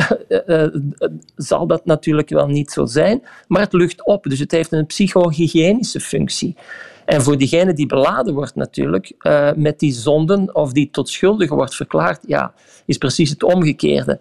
zal 1.36 1.66
dat 1.66 1.84
natuurlijk 1.84 2.28
wel 2.28 2.46
niet 2.46 2.70
zo 2.70 2.84
zijn, 2.84 3.22
maar 3.48 3.60
het 3.60 3.72
lucht 3.72 4.04
op. 4.04 4.24
Dus 4.24 4.38
het 4.38 4.50
heeft 4.50 4.72
een 4.72 4.86
psychohygiënische 4.86 6.00
functie. 6.00 6.56
En 7.04 7.22
voor 7.22 7.38
diegene 7.38 7.72
die 7.72 7.86
beladen 7.86 8.34
wordt 8.34 8.54
natuurlijk, 8.54 9.12
met 9.56 9.78
die 9.78 9.92
zonden 9.92 10.54
of 10.54 10.72
die 10.72 10.90
tot 10.90 11.08
schuldige 11.08 11.54
wordt 11.54 11.74
verklaard, 11.74 12.20
ja, 12.26 12.52
is 12.86 12.98
precies 12.98 13.30
het 13.30 13.42
omgekeerde. 13.42 14.20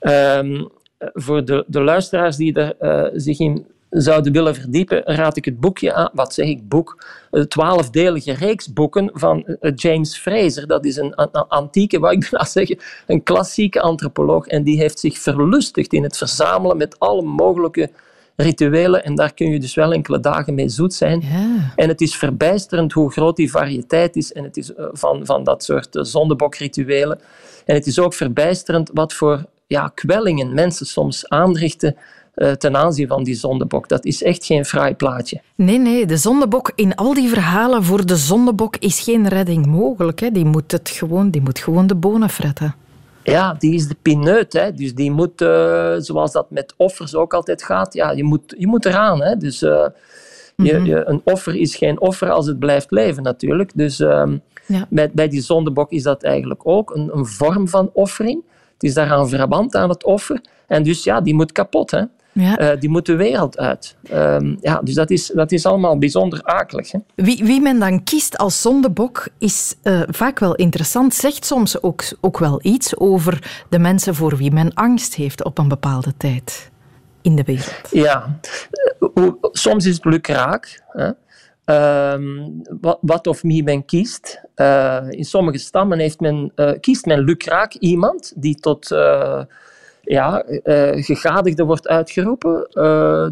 Ehm, 0.00 0.64
voor 1.14 1.44
de, 1.44 1.64
de 1.66 1.80
luisteraars 1.80 2.36
die 2.36 2.54
er 2.54 3.10
zich 3.20 3.38
in 3.38 3.66
zouden 3.90 4.32
willen 4.32 4.54
verdiepen, 4.54 5.02
raad 5.04 5.36
ik 5.36 5.44
het 5.44 5.60
boekje 5.60 5.92
aan, 5.92 6.10
wat 6.12 6.34
zeg 6.34 6.46
ik, 6.46 6.68
boek, 6.68 7.04
de 7.30 7.48
twaalfdelige 7.48 8.32
reeks 8.32 8.72
boeken 8.72 9.10
van 9.12 9.44
eh, 9.44 9.72
James 9.74 10.16
Fraser. 10.16 10.66
Dat 10.66 10.84
is 10.84 10.96
een, 10.96 11.12
een, 11.16 11.30
antieke, 11.32 11.98
wat 11.98 12.12
ik 12.12 12.28
bijna 12.30 12.44
zeggen, 12.58 12.78
een 13.06 13.22
klassieke 13.22 13.80
antropoloog. 13.80 14.46
En 14.46 14.62
die 14.62 14.78
heeft 14.78 15.00
zich 15.00 15.18
verlustigd 15.18 15.92
in 15.92 16.02
het 16.02 16.16
verzamelen 16.16 16.76
met 16.76 16.98
alle 16.98 17.22
mogelijke 17.22 17.90
rituelen. 18.36 19.04
En 19.04 19.14
daar 19.14 19.34
kun 19.34 19.50
je 19.50 19.60
dus 19.60 19.74
wel 19.74 19.92
enkele 19.92 20.20
dagen 20.20 20.54
mee 20.54 20.68
zoet 20.68 20.94
zijn. 20.94 21.20
Ja. 21.20 21.72
En 21.76 21.88
het 21.88 22.00
is 22.00 22.16
verbijsterend 22.16 22.92
hoe 22.92 23.12
groot 23.12 23.36
die 23.36 23.50
variëteit 23.50 24.16
is 24.16 24.32
en 24.32 24.44
het 24.44 24.56
is 24.56 24.74
eh, 24.74 24.86
van, 24.92 25.26
van 25.26 25.44
dat 25.44 25.64
soort 25.64 25.96
eh, 25.96 26.02
zondebokrituelen. 26.02 27.20
En 27.64 27.74
het 27.74 27.86
is 27.86 27.98
ook 27.98 28.14
verbijsterend 28.14 28.90
wat 28.94 29.12
voor 29.14 29.44
ja, 29.70 29.90
kwellingen 29.94 30.54
mensen 30.54 30.86
soms 30.86 31.28
aanrichten 31.28 31.96
uh, 32.34 32.52
ten 32.52 32.76
aanzien 32.76 33.08
van 33.08 33.22
die 33.24 33.34
zondebok. 33.34 33.88
Dat 33.88 34.04
is 34.04 34.22
echt 34.22 34.44
geen 34.44 34.64
fraai 34.64 34.94
plaatje. 34.94 35.40
Nee, 35.54 35.78
nee, 35.78 36.06
de 36.06 36.16
zondebok 36.16 36.72
in 36.74 36.94
al 36.94 37.14
die 37.14 37.28
verhalen 37.28 37.84
voor 37.84 38.06
de 38.06 38.16
zondebok 38.16 38.76
is 38.76 39.00
geen 39.00 39.28
redding 39.28 39.66
mogelijk. 39.66 40.20
Hè. 40.20 40.30
Die, 40.30 40.44
moet 40.44 40.72
het 40.72 40.88
gewoon, 40.88 41.30
die 41.30 41.40
moet 41.40 41.58
gewoon 41.58 41.86
de 41.86 41.94
bonen 41.94 42.28
fretten. 42.28 42.74
Ja, 43.22 43.54
die 43.58 43.74
is 43.74 43.88
de 43.88 43.96
pineut. 44.02 44.52
Hè. 44.52 44.72
Dus 44.72 44.94
die 44.94 45.10
moet, 45.10 45.40
uh, 45.40 45.94
zoals 45.98 46.32
dat 46.32 46.50
met 46.50 46.74
offers 46.76 47.14
ook 47.14 47.34
altijd 47.34 47.62
gaat, 47.62 47.94
ja, 47.94 48.10
je, 48.10 48.24
moet, 48.24 48.54
je 48.58 48.66
moet 48.66 48.84
eraan. 48.84 49.22
Hè. 49.22 49.36
Dus 49.36 49.62
uh, 49.62 49.86
je, 50.56 50.72
mhm. 50.72 50.84
je, 50.84 51.04
een 51.04 51.20
offer 51.24 51.56
is 51.56 51.76
geen 51.76 52.00
offer 52.00 52.30
als 52.30 52.46
het 52.46 52.58
blijft 52.58 52.90
leven 52.90 53.22
natuurlijk. 53.22 53.70
Dus 53.74 54.00
uh, 54.00 54.32
ja. 54.66 54.86
bij, 54.88 55.10
bij 55.12 55.28
die 55.28 55.42
zondebok 55.42 55.90
is 55.90 56.02
dat 56.02 56.22
eigenlijk 56.22 56.60
ook 56.66 56.94
een, 56.94 57.10
een 57.12 57.26
vorm 57.26 57.68
van 57.68 57.90
offering. 57.92 58.42
Het 58.80 58.88
is 58.88 58.94
daaraan 58.94 59.28
verwant 59.28 59.74
aan 59.74 59.88
het 59.88 60.04
offer. 60.04 60.40
En 60.66 60.82
dus 60.82 61.04
ja, 61.04 61.20
die 61.20 61.34
moet 61.34 61.52
kapot. 61.52 61.90
Hè. 61.90 62.02
Ja. 62.32 62.60
Uh, 62.60 62.80
die 62.80 62.88
moet 62.88 63.06
de 63.06 63.16
wereld 63.16 63.58
uit. 63.58 63.96
Um, 64.12 64.58
ja, 64.60 64.80
dus 64.84 64.94
dat 64.94 65.10
is, 65.10 65.26
dat 65.26 65.52
is 65.52 65.66
allemaal 65.66 65.98
bijzonder 65.98 66.42
akelig. 66.42 66.92
Hè? 66.92 66.98
Wie, 67.14 67.44
wie 67.44 67.60
men 67.60 67.78
dan 67.78 68.04
kiest 68.04 68.38
als 68.38 68.60
zondebok 68.60 69.28
is 69.38 69.74
uh, 69.82 70.02
vaak 70.08 70.38
wel 70.38 70.54
interessant. 70.54 71.14
Zegt 71.14 71.44
soms 71.44 71.82
ook, 71.82 72.02
ook 72.20 72.38
wel 72.38 72.58
iets 72.62 72.96
over 72.96 73.64
de 73.68 73.78
mensen 73.78 74.14
voor 74.14 74.36
wie 74.36 74.52
men 74.52 74.74
angst 74.74 75.14
heeft 75.14 75.44
op 75.44 75.58
een 75.58 75.68
bepaalde 75.68 76.12
tijd 76.16 76.70
in 77.22 77.36
de 77.36 77.42
wereld. 77.42 77.88
Ja, 77.90 78.38
soms 79.52 79.86
is 79.86 79.94
het 79.94 80.04
lukraak. 80.04 80.82
Hè? 80.88 81.10
Um, 81.64 82.62
wat, 82.80 82.98
wat, 83.00 83.26
of 83.26 83.42
wie 83.42 83.62
men 83.62 83.84
kiest. 83.84 84.40
Uh, 84.56 85.06
in 85.08 85.24
sommige 85.24 85.58
stammen 85.58 85.98
heeft 85.98 86.20
men, 86.20 86.52
kiest 86.80 87.06
men 87.06 87.20
lukraak 87.20 87.74
iemand 87.74 88.32
die 88.36 88.54
tot 88.54 88.88
ja, 90.02 90.44
uh, 90.46 91.04
gegadigde 91.04 91.64
wordt 91.64 91.88
uitgeroepen. 91.88 92.68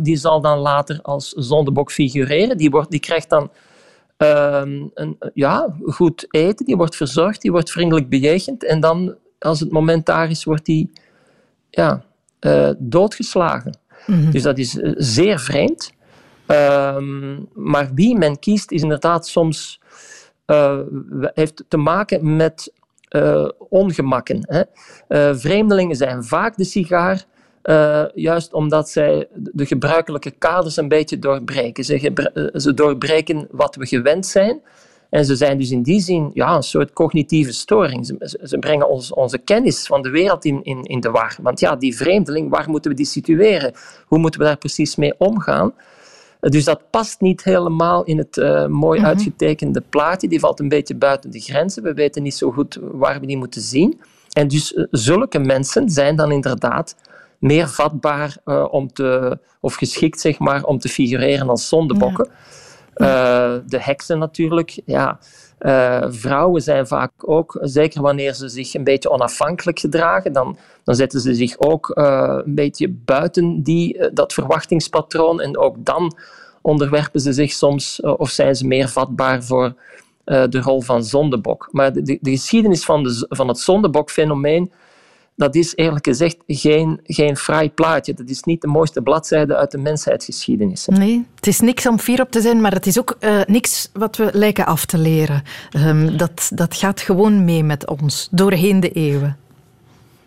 Die 0.03 0.17
zal 0.17 0.41
dan 0.41 0.59
later 0.59 0.99
als 1.03 1.29
zondebok 1.29 1.93
figureren. 1.93 2.57
Die, 2.57 2.71
wordt, 2.71 2.91
die 2.91 3.01
krijgt 3.01 3.31
dan 3.31 3.51
uh, 4.19 4.63
een, 4.95 5.19
ja, 5.35 5.77
goed 5.85 6.27
eten, 6.31 6.67
die 6.67 6.77
wordt 6.77 6.97
verzorgd, 6.97 7.43
die 7.43 7.51
wordt 7.51 7.71
vriendelijk 7.71 8.09
bejegend. 8.09 8.65
En 8.65 8.81
dan, 8.81 9.15
als 9.39 9.61
het 9.61 9.71
moment 9.71 10.07
daar 10.07 10.31
is, 10.31 10.45
wordt 10.45 10.65
die 10.65 10.91
ja, 11.71 12.03
doodgeslagen. 12.79 13.79
Mm 14.07 14.31
Dus 14.31 14.43
dat 14.43 14.59
is 14.59 14.73
zeer 14.97 15.39
vreemd. 15.39 15.97
Ehm, 16.49 17.37
maar 17.55 17.91
wie 17.95 18.19
men 18.19 18.39
kiest, 18.39 18.71
is 18.71 18.83
inderdaad 18.83 19.27
soms 19.27 19.81
heeft 21.35 21.65
te 21.69 21.77
maken 21.77 22.37
met 22.37 22.73
uh, 23.11 23.49
ongemakken. 23.59 24.39
Hè. 24.41 24.63
Uh, 25.09 25.37
vreemdelingen 25.37 25.97
zijn 25.97 26.25
vaak 26.25 26.57
de 26.57 26.65
sigaar, 26.65 27.25
juist 28.15 28.53
omdat 28.53 28.89
zij 28.89 29.29
de 29.35 29.67
gebruikelijke 29.67 30.31
kaders 30.31 30.77
een 30.77 30.89
beetje 30.89 31.19
doorbreken. 31.19 31.85
Ze, 31.85 32.51
ze, 32.55 32.75
doorbreken 32.75 33.49
wat 33.51 33.77
we 33.77 33.87
gewend 33.87 34.27
zijn. 34.27 34.61
En 35.11 35.25
ze 35.25 35.37
zijn 35.37 35.59
dus 35.59 35.71
in 35.71 35.83
die 35.83 36.01
zin 36.01 36.31
ja, 36.35 36.55
een 36.55 36.63
soort 36.63 36.93
cognitieve 36.93 37.53
storing. 37.53 38.07
Ze, 38.07 38.39
ze 38.43 38.59
brengen 38.59 38.89
ons, 38.89 39.13
onze 39.13 39.39
kennis 39.39 39.87
van 39.87 40.03
de 40.03 40.11
wereld 40.11 40.45
in, 40.45 40.63
in, 40.63 40.83
in 40.83 41.01
de 41.01 41.11
war. 41.11 41.37
Want 41.43 41.61
ja, 41.61 41.77
die 41.77 41.97
vreemdeling, 41.97 42.51
waar 42.51 42.71
moeten 42.71 42.91
we 42.91 42.97
die 42.97 43.07
situeren? 43.07 43.73
Hoe 44.07 44.19
moeten 44.19 44.41
we 44.41 44.47
daar 44.47 44.59
precies 44.59 44.97
mee 44.97 45.15
omgaan? 45.19 45.73
Dus 46.41 46.65
dat 46.65 46.91
past 46.91 47.21
niet 47.21 47.45
helemaal 47.45 48.05
in 48.05 48.19
het 48.19 48.37
uh, 48.37 48.67
mooi 48.67 49.01
mhm. 49.01 49.09
uitgetekende 49.09 49.83
plaatje. 49.91 50.29
Die 50.29 50.41
valt 50.41 50.61
een 50.61 50.69
beetje 50.69 50.95
buiten 50.95 51.31
de 51.31 51.41
grenzen. 51.41 51.83
We 51.83 51.95
weten 51.95 52.23
niet 52.23 52.35
zo 52.35 52.51
goed 52.51 52.79
waar 52.81 53.21
we 53.21 53.27
die 53.27 53.37
moeten 53.37 53.63
zien. 53.63 54.01
En 54.33 54.49
dus 54.49 54.73
uh, 54.73 54.85
zulke 54.91 55.39
mensen 55.39 55.91
zijn 55.91 56.17
dan 56.17 56.33
inderdaad 56.33 56.97
meer 57.39 57.69
vatbaar 57.69 58.37
uh, 58.45 58.67
om 58.71 58.93
te, 58.93 59.39
of 59.61 59.75
geschikt 59.75 60.21
zeg 60.21 60.39
maar, 60.39 60.65
om 60.65 60.79
te 60.79 60.89
figureren 60.89 61.49
als 61.49 61.69
zondebokken. 61.69 62.29
Ja. 62.95 63.63
de 63.67 63.83
heksen 63.83 64.19
natuurlijk, 64.19 64.81
ja. 64.85 65.19
Uh, 65.61 66.05
vrouwen 66.09 66.63
zijn 66.63 66.87
vaak 66.87 67.13
ook, 67.17 67.59
zeker 67.61 68.03
wanneer 68.03 68.35
ze 68.35 68.49
zich 68.49 68.75
een 68.75 68.85
beetje 68.85 69.11
onafhankelijk 69.11 69.79
gedragen, 69.79 70.33
dan, 70.33 70.57
dan 70.85 70.95
zetten 70.95 71.21
ze 71.21 71.35
zich 71.35 71.59
ook 71.59 71.93
uh, 71.95 72.39
een 72.45 72.55
beetje 72.55 72.89
buiten 72.89 73.63
die, 73.63 73.99
uh, 73.99 74.07
dat 74.13 74.33
verwachtingspatroon. 74.33 75.41
En 75.41 75.59
ook 75.59 75.77
dan 75.79 76.17
onderwerpen 76.61 77.21
ze 77.21 77.33
zich 77.33 77.53
soms, 77.53 78.01
of 78.01 78.31
zijn 78.31 78.57
ze 78.57 78.67
meer 78.67 78.89
vatbaar 78.89 79.45
voor 79.45 79.75
de 80.25 80.61
rol 80.61 80.81
van 80.81 81.05
zondebok. 81.05 81.69
Maar 81.73 81.93
de, 81.93 82.03
de, 82.03 82.19
de 82.21 82.31
geschiedenis 82.31 82.85
van, 82.85 83.03
de, 83.03 83.27
van 83.29 83.49
het 83.49 83.59
zondebokfenomeen 83.59 84.73
dat 85.39 85.55
is 85.55 85.73
eerlijk 85.77 86.07
gezegd 86.07 86.37
geen, 86.47 87.01
geen 87.05 87.37
fraai 87.37 87.71
plaatje. 87.71 88.15
Dat 88.15 88.29
is 88.29 88.43
niet 88.43 88.61
de 88.61 88.67
mooiste 88.67 89.03
bladzijde 89.03 89.57
uit 89.57 89.71
de 89.71 89.79
mensheidsgeschiedenis. 89.79 90.87
Nee, 90.87 91.27
het 91.35 91.47
is 91.47 91.61
niks 91.61 91.87
om 91.87 91.99
fier 91.99 92.21
op 92.21 92.31
te 92.31 92.41
zijn, 92.41 92.61
maar 92.61 92.73
het 92.73 92.87
is 92.87 92.99
ook 92.99 93.17
uh, 93.21 93.41
niks 93.47 93.91
wat 93.93 94.17
we 94.17 94.31
lijken 94.33 94.67
af 94.67 94.85
te 94.85 94.99
leren. 94.99 95.43
Um, 95.77 96.17
dat, 96.17 96.51
dat 96.55 96.75
gaat 96.75 97.01
gewoon 97.01 97.45
mee 97.45 97.65
met 97.65 97.87
ons, 97.87 98.29
doorheen 98.31 98.81
de 98.81 98.91
eeuwen. 98.91 99.37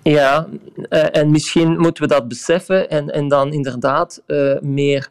Ja, 0.01 0.47
uh, 0.75 1.15
en 1.15 1.31
misschien 1.31 1.79
moeten 1.79 2.03
we 2.03 2.09
dat 2.09 2.27
beseffen 2.27 2.89
en, 2.89 3.09
en 3.09 3.27
dan 3.27 3.53
inderdaad 3.53 4.21
uh, 4.27 4.59
meer 4.61 5.09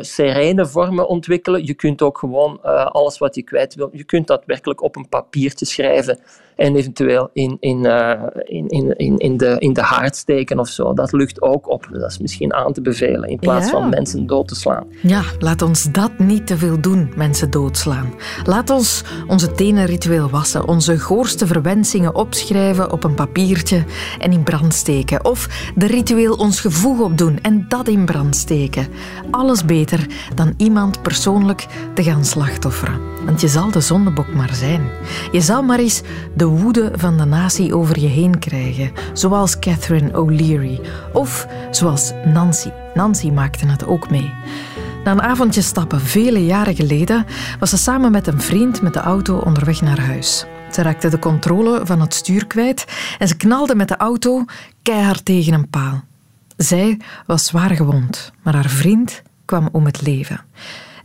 serene 0.00 0.66
vormen 0.66 1.08
ontwikkelen. 1.08 1.66
Je 1.66 1.74
kunt 1.74 2.02
ook 2.02 2.18
gewoon 2.18 2.62
alles 2.92 3.18
wat 3.18 3.34
je 3.34 3.42
kwijt 3.42 3.74
wilt, 3.74 3.90
je 3.92 4.04
kunt 4.04 4.26
dat 4.26 4.42
werkelijk 4.46 4.82
op 4.82 4.96
een 4.96 5.08
papiertje 5.08 5.66
schrijven 5.66 6.18
en 6.58 6.76
eventueel 6.76 7.30
in, 7.32 7.56
in, 7.60 7.84
uh, 7.84 8.12
in, 8.44 8.68
in, 8.68 9.16
in, 9.18 9.36
de, 9.36 9.56
in 9.58 9.72
de 9.72 9.82
haard 9.82 10.16
steken 10.16 10.58
of 10.58 10.68
zo. 10.68 10.92
Dat 10.92 11.12
lucht 11.12 11.42
ook 11.42 11.70
op. 11.70 11.88
Dat 11.90 12.10
is 12.10 12.18
misschien 12.18 12.54
aan 12.54 12.72
te 12.72 12.80
bevelen 12.80 13.28
in 13.28 13.38
plaats 13.38 13.70
van 13.70 13.88
mensen 13.88 14.26
dood 14.26 14.48
te 14.48 14.54
slaan. 14.54 14.84
Ja, 15.02 15.22
laat 15.38 15.62
ons 15.62 15.92
dat 15.92 16.18
niet 16.18 16.46
te 16.46 16.56
veel 16.56 16.80
doen, 16.80 17.12
mensen 17.16 17.50
doodslaan. 17.50 18.14
Laat 18.44 18.70
ons 18.70 19.04
onze 19.26 19.52
tenen 19.52 19.86
ritueel 19.86 20.28
wassen, 20.28 20.68
onze 20.68 20.98
goorste 20.98 21.46
verwensingen 21.46 22.14
opschrijven 22.14 22.92
op 22.92 23.04
een 23.04 23.14
papiertje 23.14 23.84
en 24.18 24.32
in 24.32 24.42
brand 24.42 24.74
steken. 24.74 25.24
Of 25.24 25.70
de 25.74 25.86
ritueel 25.86 26.34
ons 26.34 26.60
gevoeg 26.60 27.00
opdoen 27.00 27.38
en 27.42 27.64
dat 27.68 27.88
in 27.88 28.04
brand 28.04 28.36
steken. 28.36 28.86
Alles 29.30 29.64
beter 29.64 30.06
dan 30.34 30.54
iemand 30.56 31.02
persoonlijk 31.02 31.66
te 31.94 32.02
gaan 32.02 32.24
slachtofferen. 32.24 33.17
Want 33.28 33.40
je 33.40 33.48
zal 33.48 33.70
de 33.70 33.80
zondebok 33.80 34.34
maar 34.34 34.54
zijn. 34.54 34.90
Je 35.32 35.40
zal 35.40 35.62
maar 35.62 35.78
eens 35.78 36.02
de 36.34 36.44
woede 36.44 36.90
van 36.94 37.16
de 37.16 37.24
natie 37.24 37.74
over 37.74 38.00
je 38.00 38.06
heen 38.06 38.38
krijgen, 38.38 38.92
zoals 39.12 39.58
Catherine 39.58 40.18
O'Leary 40.18 40.80
of 41.12 41.46
zoals 41.70 42.12
Nancy. 42.24 42.70
Nancy 42.94 43.30
maakte 43.30 43.66
het 43.66 43.86
ook 43.86 44.10
mee. 44.10 44.32
Na 45.04 45.12
een 45.12 45.22
avondje 45.22 45.62
stappen, 45.62 46.00
vele 46.00 46.44
jaren 46.44 46.74
geleden, 46.74 47.26
was 47.58 47.70
ze 47.70 47.76
samen 47.76 48.10
met 48.10 48.26
een 48.26 48.40
vriend 48.40 48.82
met 48.82 48.92
de 48.92 49.00
auto 49.00 49.38
onderweg 49.38 49.80
naar 49.80 50.00
huis. 50.00 50.46
Ze 50.72 50.82
raakte 50.82 51.08
de 51.08 51.18
controle 51.18 51.80
van 51.84 52.00
het 52.00 52.14
stuur 52.14 52.46
kwijt 52.46 52.84
en 53.18 53.28
ze 53.28 53.36
knalde 53.36 53.74
met 53.74 53.88
de 53.88 53.96
auto 53.96 54.44
keihard 54.82 55.24
tegen 55.24 55.52
een 55.52 55.70
paal. 55.70 56.02
Zij 56.56 57.00
was 57.26 57.44
zwaar 57.44 57.70
gewond, 57.70 58.32
maar 58.42 58.54
haar 58.54 58.68
vriend 58.68 59.22
kwam 59.44 59.68
om 59.72 59.84
het 59.84 60.02
leven. 60.02 60.40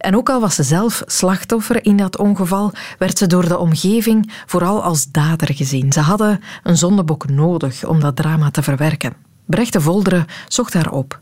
En 0.03 0.15
ook 0.15 0.29
al 0.29 0.39
was 0.39 0.55
ze 0.55 0.63
zelf 0.63 1.03
slachtoffer 1.05 1.85
in 1.85 1.97
dat 1.97 2.17
ongeval, 2.17 2.71
werd 2.97 3.17
ze 3.17 3.27
door 3.27 3.47
de 3.47 3.57
omgeving 3.57 4.31
vooral 4.45 4.83
als 4.83 5.11
dader 5.11 5.53
gezien. 5.53 5.91
Ze 5.91 5.99
hadden 5.99 6.39
een 6.63 6.77
zondebok 6.77 7.29
nodig 7.29 7.85
om 7.85 7.99
dat 7.99 8.15
drama 8.15 8.51
te 8.51 8.63
verwerken. 8.63 9.13
Brecht 9.45 9.73
de 9.73 9.81
Volderen 9.81 10.25
zocht 10.47 10.73
haar 10.73 10.91
op. 10.91 11.19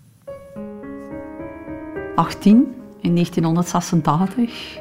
18 2.16 2.76
in 3.02 3.14
1986. 3.14 4.80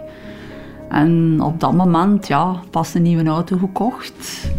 En 0.88 1.40
op 1.42 1.60
dat 1.60 1.72
moment, 1.72 2.26
ja, 2.26 2.60
pas 2.70 2.94
een 2.94 3.02
nieuwe 3.02 3.28
auto 3.28 3.58
gekocht. 3.58 4.50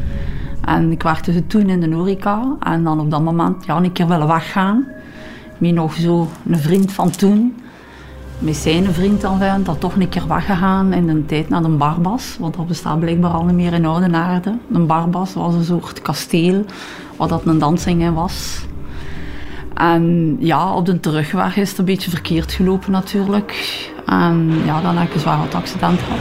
En 0.65 0.91
ik 0.91 1.03
werkte 1.03 1.47
toen 1.47 1.69
in 1.69 1.79
de 1.79 1.95
horeca. 1.95 2.55
En 2.59 2.83
dan 2.83 2.99
op 2.99 3.11
dat 3.11 3.21
moment, 3.21 3.65
ja, 3.65 3.77
een 3.77 3.91
keer 3.91 4.07
willen 4.07 4.27
weggaan. 4.27 4.87
Met 5.57 5.73
nog 5.73 5.93
zo 5.93 6.27
een 6.45 6.59
vriend 6.59 6.91
van 6.91 7.09
toen. 7.09 7.55
Met 8.41 8.55
zijn 8.55 8.93
vriend 8.93 9.21
dan, 9.21 9.39
dat 9.63 9.79
toch 9.79 9.95
een 9.95 10.09
keer 10.09 10.27
weggegaan 10.27 10.93
in 10.93 11.07
de 11.07 11.25
tijd 11.25 11.49
naar 11.49 11.61
de 11.61 11.69
Barbas. 11.69 12.37
Want 12.39 12.55
dat 12.55 12.67
bestaat 12.67 12.99
blijkbaar 12.99 13.31
al 13.31 13.45
niet 13.45 13.55
meer 13.55 13.73
in 13.73 13.85
Oude 13.85 14.07
Naarden. 14.07 14.61
De 14.67 14.79
Barbas 14.79 15.33
was 15.33 15.53
een 15.53 15.63
soort 15.63 16.01
kasteel, 16.01 16.65
waar 17.17 17.27
dat 17.27 17.45
een 17.45 17.59
dansing 17.59 18.01
in 18.01 18.13
was. 18.13 18.65
En 19.73 20.35
ja, 20.39 20.73
op 20.73 20.85
de 20.85 20.99
terugweg 20.99 21.57
is 21.57 21.69
het 21.69 21.77
een 21.77 21.85
beetje 21.85 22.09
verkeerd 22.09 22.51
gelopen 22.51 22.91
natuurlijk. 22.91 23.53
En 24.05 24.51
ja, 24.65 24.81
dan 24.81 24.97
heb 24.97 25.07
ik 25.07 25.13
een 25.13 25.19
zwaar 25.19 25.55
accident 25.55 25.99
gehad. 25.99 26.19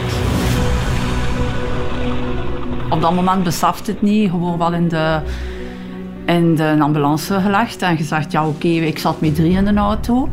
Op 2.90 3.00
dat 3.00 3.14
moment 3.14 3.44
besefte 3.44 3.90
het 3.90 4.02
niet. 4.02 4.30
Wordt 4.30 4.58
wel 4.58 4.72
in 4.72 4.88
de, 4.88 5.20
in 6.26 6.54
de 6.54 6.76
ambulance 6.80 7.40
gelegd 7.40 7.82
en 7.82 7.96
gezegd, 7.96 8.32
ja 8.32 8.46
oké, 8.46 8.68
ik 8.68 8.98
zat 8.98 9.20
met 9.20 9.34
drie 9.34 9.52
in 9.52 9.64
de 9.64 9.74
auto. 9.74 10.28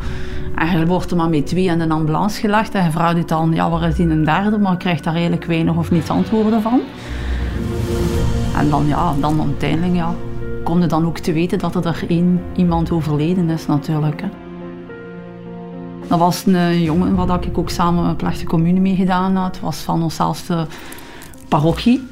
En 0.58 0.80
je 0.80 0.86
wordt 0.86 1.12
er 1.12 1.18
maar 1.18 1.30
met 1.30 1.48
twee 1.48 1.66
in 1.66 1.78
de 1.78 1.90
ambulance 1.90 2.40
gelegd 2.40 2.74
en 2.74 2.84
je 2.84 2.92
vraagt 2.92 3.28
dan, 3.28 3.54
ja 3.54 3.70
waar 3.70 3.88
is 3.88 3.96
die 3.96 4.10
een 4.10 4.24
derde? 4.24 4.58
Maar 4.58 4.78
krijgt 4.78 5.04
daar 5.04 5.14
eigenlijk 5.14 5.46
weinig 5.46 5.76
of 5.76 5.92
niets 5.92 6.10
antwoorden 6.10 6.62
van. 6.62 6.82
En 8.58 8.70
dan 8.70 8.88
ja, 8.88 9.14
dan 9.20 9.42
uiteindelijk 9.42 9.96
ja, 9.96 10.14
kom 10.64 10.82
je 10.82 10.88
dan 10.88 11.06
ook 11.06 11.18
te 11.18 11.34
weten 11.34 11.60
dat 11.60 11.86
er 11.86 12.04
één 12.08 12.42
iemand 12.56 12.92
overleden 12.92 13.50
is 13.50 13.66
natuurlijk. 13.66 14.22
Hè. 14.22 14.28
Dat 16.08 16.20
was 16.20 16.46
een 16.46 16.82
jongen 16.82 17.16
waar 17.16 17.44
ik 17.44 17.58
ook 17.58 17.70
samen 17.70 18.06
een 18.06 18.16
plechtige 18.16 18.46
commune 18.46 18.80
mee 18.80 18.96
gedaan 18.96 19.36
had. 19.36 19.60
Was 19.60 19.78
van 19.78 20.04
onszelfde 20.04 20.68
parochie. 21.48 22.08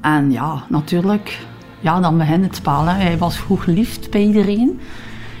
En 0.00 0.32
ja, 0.32 0.62
natuurlijk, 0.68 1.46
ja, 1.80 2.00
dan 2.00 2.18
begint 2.18 2.44
het 2.44 2.56
spel. 2.56 2.84
Hij 2.84 3.18
was 3.18 3.38
goed 3.38 3.60
geliefd 3.60 4.10
bij 4.10 4.22
iedereen. 4.22 4.80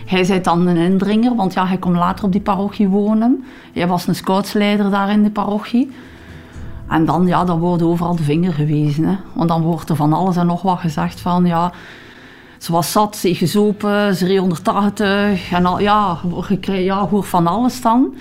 Hij 0.06 0.24
zei 0.24 0.40
dan 0.40 0.66
een 0.66 0.76
indringer, 0.76 1.34
want 1.34 1.54
ja, 1.54 1.66
hij 1.66 1.76
komt 1.76 1.96
later 1.96 2.24
op 2.24 2.32
die 2.32 2.40
parochie 2.40 2.88
wonen. 2.88 3.44
Hij 3.72 3.86
was 3.86 4.06
een 4.06 4.14
scoutsleider 4.14 4.90
daar 4.90 5.10
in 5.10 5.22
de 5.22 5.30
parochie. 5.30 5.90
En 6.88 7.04
dan, 7.04 7.26
ja, 7.26 7.44
dan 7.44 7.58
wordt 7.58 7.82
overal 7.82 8.16
de 8.16 8.22
vinger 8.22 8.52
gewezen. 8.52 9.04
Hè. 9.04 9.16
Want 9.32 9.48
dan 9.48 9.62
wordt 9.62 9.88
er 9.88 9.96
van 9.96 10.12
alles 10.12 10.36
en 10.36 10.46
nog 10.46 10.62
wat 10.62 10.78
gezegd 10.78 11.20
van, 11.20 11.46
ja, 11.46 11.72
ze 12.58 12.72
was 12.72 12.92
zat, 12.92 13.16
ze 13.16 13.34
gezopen, 13.34 14.16
ze 14.16 14.24
380 14.24 15.52
en 15.52 15.66
al, 15.66 15.80
ja, 15.80 16.18
ja, 16.62 17.08
hoor 17.08 17.24
van 17.24 17.46
alles 17.46 17.80
dan. 17.80 18.14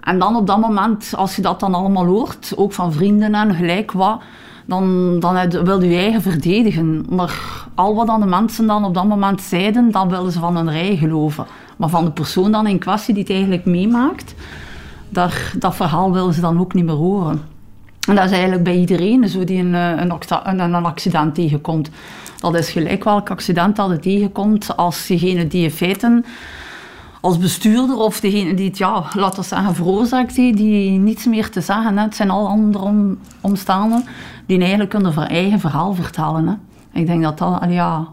En 0.00 0.18
dan 0.18 0.36
op 0.36 0.46
dat 0.46 0.60
moment, 0.60 1.12
als 1.16 1.36
je 1.36 1.42
dat 1.42 1.60
dan 1.60 1.74
allemaal 1.74 2.06
hoort, 2.06 2.52
ook 2.56 2.72
van 2.72 2.92
vrienden 2.92 3.34
en 3.34 3.54
gelijk 3.54 3.92
wat, 3.92 4.20
dan, 4.66 5.20
wil 5.64 5.82
je 5.82 5.96
eigen 5.96 6.22
verdedigen. 6.22 7.06
Maar 7.08 7.66
al 7.74 7.94
wat 7.94 8.20
de 8.20 8.26
mensen 8.26 8.66
dan 8.66 8.84
op 8.84 8.94
dat 8.94 9.06
moment 9.06 9.40
zeiden, 9.40 9.90
dan 9.90 10.08
willen 10.08 10.32
ze 10.32 10.38
van 10.38 10.56
hun 10.56 10.70
rij 10.70 10.96
geloven. 10.96 11.46
Maar 11.76 11.88
van 11.88 12.04
de 12.04 12.10
persoon 12.10 12.52
dan 12.52 12.66
in 12.66 12.78
kwestie 12.78 13.14
die 13.14 13.22
het 13.22 13.32
eigenlijk 13.32 13.64
meemaakt, 13.64 14.34
dat 15.58 15.76
verhaal 15.76 16.12
willen 16.12 16.34
ze 16.34 16.40
dan 16.40 16.60
ook 16.60 16.74
niet 16.74 16.84
meer 16.84 16.94
horen. 16.94 17.42
En 18.08 18.14
dat 18.14 18.24
is 18.24 18.30
eigenlijk 18.30 18.62
bij 18.62 18.76
iedereen 18.76 19.28
zo 19.28 19.44
die 19.44 19.58
een, 19.58 19.74
een, 19.74 20.12
een, 20.44 20.60
een 20.60 20.84
accident 20.84 21.34
tegenkomt. 21.34 21.90
Dat 22.40 22.54
is 22.54 22.70
gelijk 22.70 23.04
welk 23.04 23.30
accident 23.30 23.76
dat 23.76 23.88
het 23.88 24.02
tegenkomt 24.02 24.76
als 24.76 25.06
degene 25.06 25.46
die 25.46 25.62
in 25.62 25.70
feiten 25.70 26.24
als 27.20 27.38
bestuurder 27.38 27.96
of 27.96 28.20
degene 28.20 28.54
die 28.54 28.68
het, 28.68 28.78
ja, 28.78 29.04
laten 29.14 29.40
we 29.40 29.46
zeggen, 29.46 29.74
veroorzaakt 29.74 30.36
heeft, 30.36 30.56
die 30.56 30.98
niets 30.98 31.26
meer 31.26 31.50
te 31.50 31.60
zeggen. 31.60 31.96
Hè. 31.96 32.04
Het 32.04 32.16
zijn 32.16 32.30
al 32.30 32.48
andere 32.48 32.84
om, 32.84 33.18
die 34.46 34.60
eigenlijk 34.60 34.92
hun 34.92 35.12
eigen 35.12 35.60
verhaal 35.60 35.94
vertellen. 35.94 36.46
Hè. 36.46 36.54
Ik 37.00 37.06
denk 37.06 37.22
dat 37.22 37.38
dat, 37.38 37.64
ja... 37.68 38.08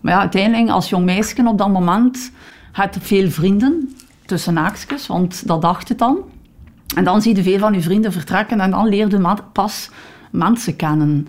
Maar 0.00 0.12
ja, 0.12 0.18
uiteindelijk, 0.18 0.70
als 0.70 0.88
jong 0.88 1.04
meisje 1.04 1.46
op 1.46 1.58
dat 1.58 1.68
moment, 1.68 2.32
had 2.72 2.96
veel 3.00 3.30
vrienden, 3.30 3.96
tussen 4.26 4.56
haakjes, 4.56 5.06
want 5.06 5.46
dat 5.46 5.62
dacht 5.62 5.88
het 5.88 5.98
dan. 5.98 6.18
En 6.94 7.04
dan 7.04 7.22
zie 7.22 7.36
je 7.36 7.42
veel 7.42 7.58
van 7.58 7.72
je 7.72 7.80
vrienden 7.80 8.12
vertrekken 8.12 8.60
en 8.60 8.70
dan 8.70 8.88
leer 8.88 9.10
je 9.10 9.36
pas 9.52 9.90
mensen 10.30 10.76
kennen. 10.76 11.28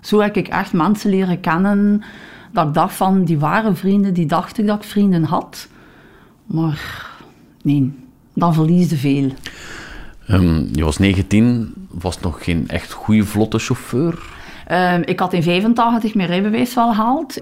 Zo 0.00 0.20
heb 0.20 0.36
ik 0.36 0.48
echt 0.48 0.72
mensen 0.72 1.10
leren 1.10 1.40
kennen 1.40 2.02
dat 2.52 2.66
ik 2.66 2.74
dacht 2.74 2.94
van, 2.94 3.24
die 3.24 3.38
waren 3.38 3.76
vrienden, 3.76 4.14
die 4.14 4.26
dacht 4.26 4.58
ik 4.58 4.66
dat 4.66 4.76
ik 4.76 4.88
vrienden 4.88 5.24
had. 5.24 5.68
Maar 6.46 7.10
nee, 7.62 7.92
dan 8.34 8.54
verliesde 8.54 8.96
veel. 8.96 9.30
Um, 10.30 10.68
je 10.72 10.84
was 10.84 10.98
19, 10.98 11.72
was 11.90 12.20
nog 12.20 12.44
geen 12.44 12.68
echt 12.68 12.92
goede 12.92 13.24
vlotte 13.24 13.58
chauffeur? 13.58 14.18
Um, 14.72 15.02
ik 15.04 15.20
had 15.20 15.32
in 15.32 15.42
85 15.42 16.14
mijn 16.14 16.28
rijbewijs 16.28 16.74
wel 16.74 16.92
gehaald. 16.92 17.40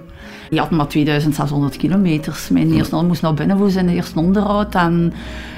Je 0.51 0.59
had 0.59 0.71
maar 0.71 0.87
2600 0.87 1.77
kilometers. 1.77 2.49
Mijn 2.49 2.73
eerste 2.73 2.97
moest 2.97 3.23
naar 3.23 3.35
binnen 3.35 3.59
voor 3.59 3.71
zijn 3.71 3.89
eerste 3.89 4.19
onderhoud. 4.19 4.75
En 4.75 5.13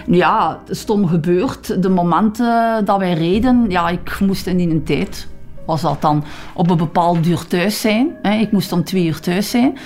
ja, 0.06 0.60
stom 0.68 1.06
gebeurd. 1.06 1.82
De 1.82 1.88
momenten 1.88 2.84
dat 2.84 2.98
wij 2.98 3.12
reden, 3.12 3.64
ja, 3.68 3.88
ik 3.88 4.20
moest 4.20 4.46
in 4.46 4.56
die 4.56 4.82
tijd 4.82 5.28
was 5.66 5.80
dat 5.80 6.02
dan 6.02 6.24
op 6.54 6.70
een 6.70 6.76
bepaald 6.76 7.26
uur 7.26 7.46
thuis 7.46 7.80
zijn. 7.80 8.16
Ik 8.40 8.52
moest 8.52 8.72
om 8.72 8.84
twee 8.84 9.06
uur 9.06 9.20
thuis 9.20 9.50
zijn. 9.50 9.78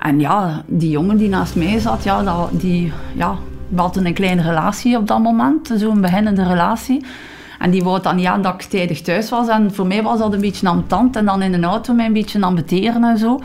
En 0.00 0.20
ja, 0.20 0.62
die 0.66 0.90
jongen 0.90 1.16
die 1.16 1.28
naast 1.28 1.56
mij 1.56 1.78
zat, 1.78 2.04
ja, 2.04 2.48
die, 2.50 2.92
ja, 3.14 3.36
we 3.68 3.80
hadden 3.80 4.06
een 4.06 4.14
kleine 4.14 4.42
relatie 4.42 4.96
op 4.96 5.06
dat 5.06 5.22
moment, 5.22 5.70
zo'n 5.74 6.00
beginnende 6.00 6.42
relatie. 6.42 7.04
En 7.58 7.70
die 7.70 7.82
wou 7.82 8.02
dan 8.02 8.18
ja 8.18 8.38
dat 8.38 8.54
ik 8.54 8.62
tijdig 8.62 9.00
thuis 9.00 9.30
was. 9.30 9.48
En 9.48 9.74
voor 9.74 9.86
mij 9.86 10.02
was 10.02 10.18
dat 10.18 10.32
een 10.32 10.40
beetje 10.40 10.68
ambetant. 10.68 11.16
En 11.16 11.24
dan 11.24 11.42
in 11.42 11.52
de 11.52 11.66
auto 11.66 11.94
mij 11.94 12.06
een 12.06 12.12
beetje 12.12 12.40
ambeteren 12.40 13.04
en 13.04 13.18
zo. 13.18 13.40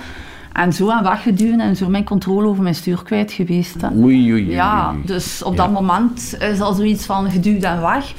En 0.54 0.74
zo 0.74 0.90
aan 0.90 1.04
weggeduwen 1.04 1.60
en 1.60 1.76
zo 1.76 1.90
mijn 1.90 2.04
controle 2.04 2.48
over 2.48 2.64
mijn 2.64 2.76
stuur 2.76 3.04
kwijt 3.04 3.32
geweest. 3.32 3.76
Oei, 3.98 4.32
oei, 4.32 4.50
Ja, 4.52 4.94
dus 5.06 5.44
op 5.44 5.58
dat 5.58 5.72
moment 5.72 6.38
is 6.40 6.62
al 6.62 6.74
zoiets 6.74 7.06
van 7.06 7.32
geduwd 7.32 7.64
en 7.64 7.82
weg. 7.82 8.14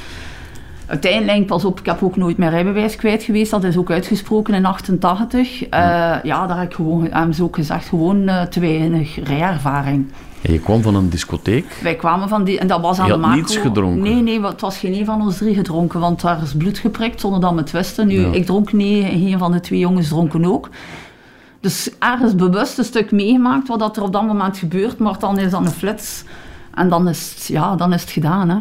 Uiteindelijk, 0.87 1.47
pas 1.47 1.65
op, 1.65 1.79
ik 1.79 1.87
heb 1.87 2.03
ook 2.03 2.17
nooit 2.17 2.37
mijn 2.37 2.51
rijbewijs 2.51 2.97
kwijt 2.97 3.23
geweest. 3.23 3.51
Dat 3.51 3.65
is 3.65 3.77
ook 3.77 3.91
uitgesproken 3.91 4.55
in 4.55 4.65
88. 4.65 5.63
Uh, 5.63 6.15
eh, 6.15 6.25
ja, 6.25 6.47
daar 6.47 6.59
heb 6.59 6.69
ik 6.69 6.75
gewoon, 6.75 7.07
hebben 7.11 7.35
ze 7.35 7.43
ook 7.43 7.55
gezegd, 7.55 7.89
gewoon 7.89 8.23
uh, 8.23 8.43
te 8.43 8.61
weinig 8.61 9.25
rijervaring. 9.25 10.13
En 10.43 10.53
je 10.53 10.61
kwam 10.61 10.83
van 10.83 10.95
een 10.95 11.09
discotheek? 11.09 11.79
Wij 11.83 11.97
kwamen 11.97 12.29
van 12.29 12.45
die, 12.45 12.59
en 12.59 12.67
dat 12.67 12.81
was 12.81 12.99
aan 12.99 13.07
je 13.07 13.13
de 13.13 13.19
macro. 13.19 13.37
niets 13.37 13.57
gedronken? 13.57 14.03
Nee, 14.03 14.23
nee, 14.23 14.43
het 14.43 14.61
was 14.61 14.79
geen 14.79 14.95
een 14.95 15.05
van 15.05 15.21
ons 15.21 15.37
drie 15.37 15.55
gedronken, 15.55 16.01
want 16.01 16.21
daar 16.21 16.43
is 16.43 16.55
bloed 16.55 16.79
geprikt 16.79 17.21
zonder 17.21 17.41
dat 17.41 17.53
we 17.53 17.59
het 17.59 17.71
wisten. 17.71 18.07
Nu, 18.07 18.25
ik 18.25 18.47
dronk 18.47 18.73
niet, 18.73 19.05
een 19.05 19.39
van 19.39 19.53
de 19.53 19.61
twee 19.61 19.79
jongens 19.79 20.09
dronken 20.09 20.45
ook. 20.45 20.69
Dus 21.61 21.91
ergens 21.99 22.35
bewust 22.35 22.79
een 22.79 22.85
stuk 22.85 23.11
meegemaakt 23.11 23.69
wat 23.69 23.97
er 23.97 24.03
op 24.03 24.13
dat 24.13 24.27
moment 24.27 24.59
gebeurt, 24.59 24.99
maar 24.99 25.19
dan 25.19 25.39
is 25.39 25.51
dat 25.51 25.61
een 25.61 25.71
flits. 25.71 26.25
En 26.75 26.89
dan 26.89 27.09
is 27.09 27.33
het, 27.35 27.47
ja, 27.47 27.77
dan 27.77 27.93
is 27.93 28.01
het 28.01 28.11
gedaan, 28.11 28.49
hè. 28.49 28.57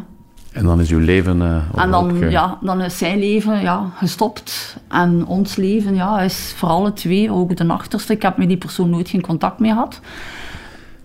En 0.55 0.63
dan 0.63 0.79
is 0.79 0.89
uw 0.89 0.99
leven 0.99 1.41
uh, 1.41 1.83
En 1.83 1.91
dan, 1.91 2.29
ja, 2.29 2.57
dan 2.61 2.81
is 2.81 2.97
zijn 2.97 3.19
leven 3.19 3.61
ja, 3.61 3.89
gestopt. 3.95 4.77
En 4.87 5.25
ons 5.25 5.55
leven 5.55 5.95
ja, 5.95 6.21
is 6.21 6.53
voor 6.57 6.69
alle 6.69 6.93
twee, 6.93 7.31
ook 7.31 7.57
de 7.57 7.67
achterste. 7.67 8.13
Ik 8.13 8.21
heb 8.21 8.37
met 8.37 8.47
die 8.47 8.57
persoon 8.57 8.89
nooit 8.89 9.09
geen 9.09 9.21
contact 9.21 9.59
meer 9.59 9.73
gehad. 9.73 9.99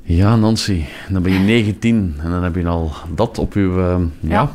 Ja, 0.02 0.36
Nancy, 0.36 0.84
dan 1.08 1.22
ben 1.22 1.32
je 1.32 1.38
19 1.38 2.14
en 2.22 2.30
dan 2.30 2.42
heb 2.42 2.54
je 2.54 2.66
al 2.66 2.90
dat 3.14 3.38
op 3.38 3.52
uw... 3.52 3.78
Uh, 3.78 3.96
ja. 4.20 4.50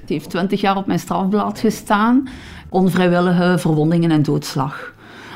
Het 0.00 0.08
heeft 0.08 0.30
20 0.30 0.60
jaar 0.60 0.76
op 0.76 0.86
mijn 0.86 0.98
strafblad 0.98 1.58
gestaan. 1.58 2.28
Onvrijwillige 2.68 3.54
verwondingen 3.58 4.10
en 4.10 4.22
doodslag. 4.22 4.92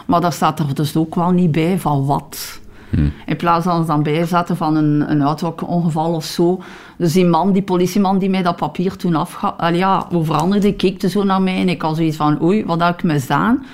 Maar 0.07 0.21
daar 0.21 0.33
staat 0.33 0.59
er 0.59 0.75
dus 0.75 0.97
ook 0.97 1.15
wel 1.15 1.31
niet 1.31 1.53
bij 1.53 1.79
van 1.79 2.07
wat. 2.07 2.58
Hmm. 2.91 3.13
In 3.27 3.37
plaats 3.37 3.65
van 3.65 3.87
dan 3.87 4.03
bijzetten 4.03 4.57
van 4.57 4.77
een, 4.77 5.11
een 5.11 5.23
auto-ongeval 5.23 6.15
of 6.15 6.25
zo. 6.25 6.63
Dus 6.97 7.13
die 7.13 7.27
man, 7.27 7.53
die 7.53 7.63
politieman 7.63 8.19
die 8.19 8.31
mij 8.31 8.43
dat 8.43 8.57
papier 8.57 8.97
toen 8.97 9.15
afga... 9.15 9.69
ja, 9.69 10.07
hoe 10.11 10.25
veranderde, 10.25 10.75
keek 10.75 11.11
zo 11.11 11.25
naar 11.25 11.43
mij 11.43 11.61
en 11.61 11.69
ik 11.69 11.83
had 11.83 11.97
zoiets 11.97 12.17
van, 12.17 12.43
oei, 12.43 12.65
wat 12.65 12.81
heb 12.81 12.95
ik 12.95 13.03
misdaan? 13.03 13.65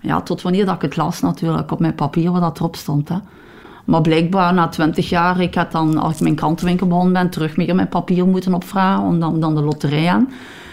Ja, 0.00 0.20
tot 0.20 0.42
wanneer 0.42 0.66
dat 0.66 0.74
ik 0.74 0.82
het 0.82 0.96
las 0.96 1.20
natuurlijk, 1.20 1.72
op 1.72 1.80
mijn 1.80 1.94
papier 1.94 2.32
wat 2.32 2.40
dat 2.40 2.58
erop 2.58 2.76
stond. 2.76 3.08
Hè. 3.08 3.16
Maar 3.84 4.00
blijkbaar 4.00 4.54
na 4.54 4.68
twintig 4.68 5.08
jaar, 5.08 5.40
ik 5.40 5.54
had 5.54 5.72
dan, 5.72 5.98
als 5.98 6.14
ik 6.14 6.20
mijn 6.20 6.34
krantenwinkel 6.34 6.86
begonnen 6.86 7.12
ben, 7.12 7.30
terug 7.30 7.56
meer 7.56 7.74
mijn 7.74 7.88
papier 7.88 8.26
moeten 8.26 8.54
opvragen, 8.54 9.04
om 9.04 9.20
dan, 9.20 9.40
dan 9.40 9.54
de 9.54 9.60
loterij 9.60 10.08
aan. 10.08 10.28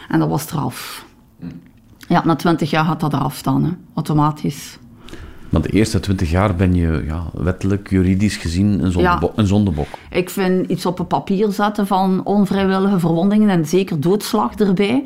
En 0.09 0.19
dat 0.19 0.29
was 0.29 0.41
straf. 0.41 1.05
Ja, 2.07 2.21
na 2.25 2.35
twintig 2.35 2.69
jaar 2.69 2.85
gaat 2.85 2.99
dat 2.99 3.13
eraf 3.13 3.41
dan, 3.41 3.63
hè, 3.63 3.71
automatisch. 3.93 4.77
Maar 5.49 5.61
de 5.61 5.69
eerste 5.69 5.99
twintig 5.99 6.29
jaar 6.29 6.55
ben 6.55 6.75
je 6.75 7.03
ja, 7.07 7.23
wettelijk, 7.33 7.89
juridisch 7.89 8.37
gezien 8.37 8.83
een, 8.83 8.91
zondebok, 8.91 9.31
een 9.35 9.47
zondebok. 9.47 9.87
Ik 10.09 10.29
vind 10.29 10.69
iets 10.69 10.85
op 10.85 10.99
een 10.99 11.07
papier 11.07 11.51
zetten 11.51 11.87
van 11.87 12.21
onvrijwillige 12.23 12.99
verwondingen 12.99 13.49
en 13.49 13.65
zeker 13.65 13.99
doodslag 13.99 14.55
erbij, 14.55 15.03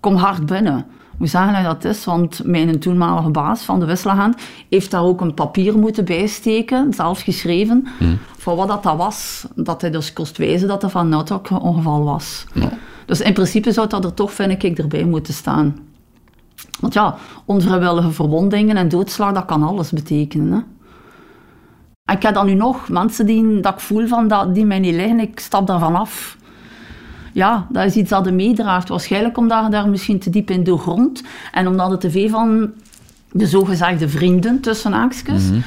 kom 0.00 0.14
hard 0.14 0.46
binnen. 0.46 0.86
Hoe 1.18 1.28
zeggen 1.28 1.54
hij 1.54 1.62
dat 1.62 1.84
is? 1.84 2.04
Want 2.04 2.40
mijn 2.44 2.78
toenmalige 2.78 3.30
baas 3.30 3.62
van 3.62 3.80
de 3.80 3.86
Wisselhand 3.86 4.36
heeft 4.68 4.90
daar 4.90 5.02
ook 5.02 5.20
een 5.20 5.34
papier 5.34 5.78
moeten 5.78 6.04
bijsteken, 6.04 6.92
zelf 6.92 7.20
geschreven, 7.20 7.86
hmm. 7.98 8.18
voor 8.38 8.56
wat 8.56 8.68
dat, 8.68 8.82
dat 8.82 8.96
was. 8.96 9.46
Dat 9.54 9.80
hij 9.80 9.90
dus 9.90 10.12
kost 10.12 10.36
wijzen 10.36 10.68
dat 10.68 10.82
er 10.82 10.90
van 10.90 11.12
een 11.12 11.60
ongeval 11.60 12.04
was. 12.04 12.46
Dus 13.06 13.20
in 13.20 13.32
principe 13.32 13.72
zou 13.72 13.88
dat 13.88 14.04
er 14.04 14.14
toch, 14.14 14.32
vind 14.32 14.64
ik, 14.64 14.78
erbij 14.78 15.04
moeten 15.04 15.34
staan. 15.34 15.76
Want 16.80 16.94
ja, 16.94 17.14
onvrijwillige 17.44 18.10
verwondingen 18.10 18.76
en 18.76 18.88
doodslag, 18.88 19.32
dat 19.32 19.44
kan 19.44 19.62
alles 19.62 19.90
betekenen. 19.90 20.52
Hè? 20.52 20.58
Ik 22.12 22.22
heb 22.22 22.34
dan 22.34 22.46
nu 22.46 22.54
nog 22.54 22.88
mensen 22.88 23.26
die 23.26 23.60
dat 23.60 23.72
ik 23.74 23.80
voel 23.80 24.06
van 24.06 24.52
die 24.52 24.66
mij 24.66 24.78
niet 24.78 24.94
liggen, 24.94 25.20
ik 25.20 25.40
stap 25.40 25.66
daarvan 25.66 25.96
af. 25.96 26.38
Ja, 27.32 27.66
dat 27.68 27.84
is 27.84 27.96
iets 27.96 28.10
dat 28.10 28.24
je 28.24 28.32
meedraagt. 28.32 28.88
Waarschijnlijk 28.88 29.36
omdat 29.36 29.64
je 29.64 29.70
daar 29.70 29.88
misschien 29.88 30.18
te 30.18 30.30
diep 30.30 30.50
in 30.50 30.64
de 30.64 30.78
grond 30.78 31.22
en 31.52 31.66
omdat 31.66 31.90
het 31.90 32.00
te 32.00 32.10
veel 32.10 32.28
van 32.28 32.72
de 33.32 33.46
zogezegde 33.46 34.08
vrienden, 34.08 34.60
tussen 34.60 34.92
haakjes, 34.92 35.50
mm 35.50 35.62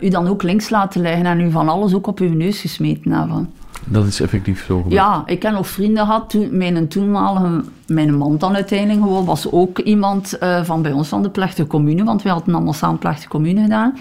u 0.00 0.08
dan 0.08 0.28
ook 0.28 0.42
links 0.42 0.70
laten 0.70 1.00
liggen 1.00 1.26
en 1.26 1.40
u 1.40 1.50
van 1.50 1.68
alles 1.68 1.94
ook 1.94 2.06
op 2.06 2.18
uw 2.18 2.34
neus 2.34 2.60
gesmeten 2.60 3.12
hebben. 3.12 3.50
Dat 3.84 4.06
is 4.06 4.20
effectief 4.20 4.64
zo 4.64 4.76
gebeurd. 4.76 4.94
Ja, 4.94 5.22
ik 5.26 5.42
heb 5.42 5.52
nog 5.52 5.68
vrienden 5.68 6.06
gehad. 6.06 6.30
Toen, 6.30 6.48
mijn 6.56 6.88
toenmalige, 6.88 7.64
mijn 7.86 8.16
man 8.16 8.38
dan 8.38 8.54
uiteindelijk 8.54 9.02
gewoon, 9.02 9.24
was 9.24 9.50
ook 9.50 9.78
iemand 9.78 10.36
uh, 10.42 10.64
van 10.64 10.82
bij 10.82 10.92
ons 10.92 11.08
van 11.08 11.22
de 11.22 11.30
plechtige 11.30 11.66
commune, 11.68 12.04
want 12.04 12.22
wij 12.22 12.32
hadden 12.32 12.54
allemaal 12.54 12.72
samen 12.72 12.98
plechtige 12.98 13.28
commune 13.28 13.62
gedaan. 13.62 13.98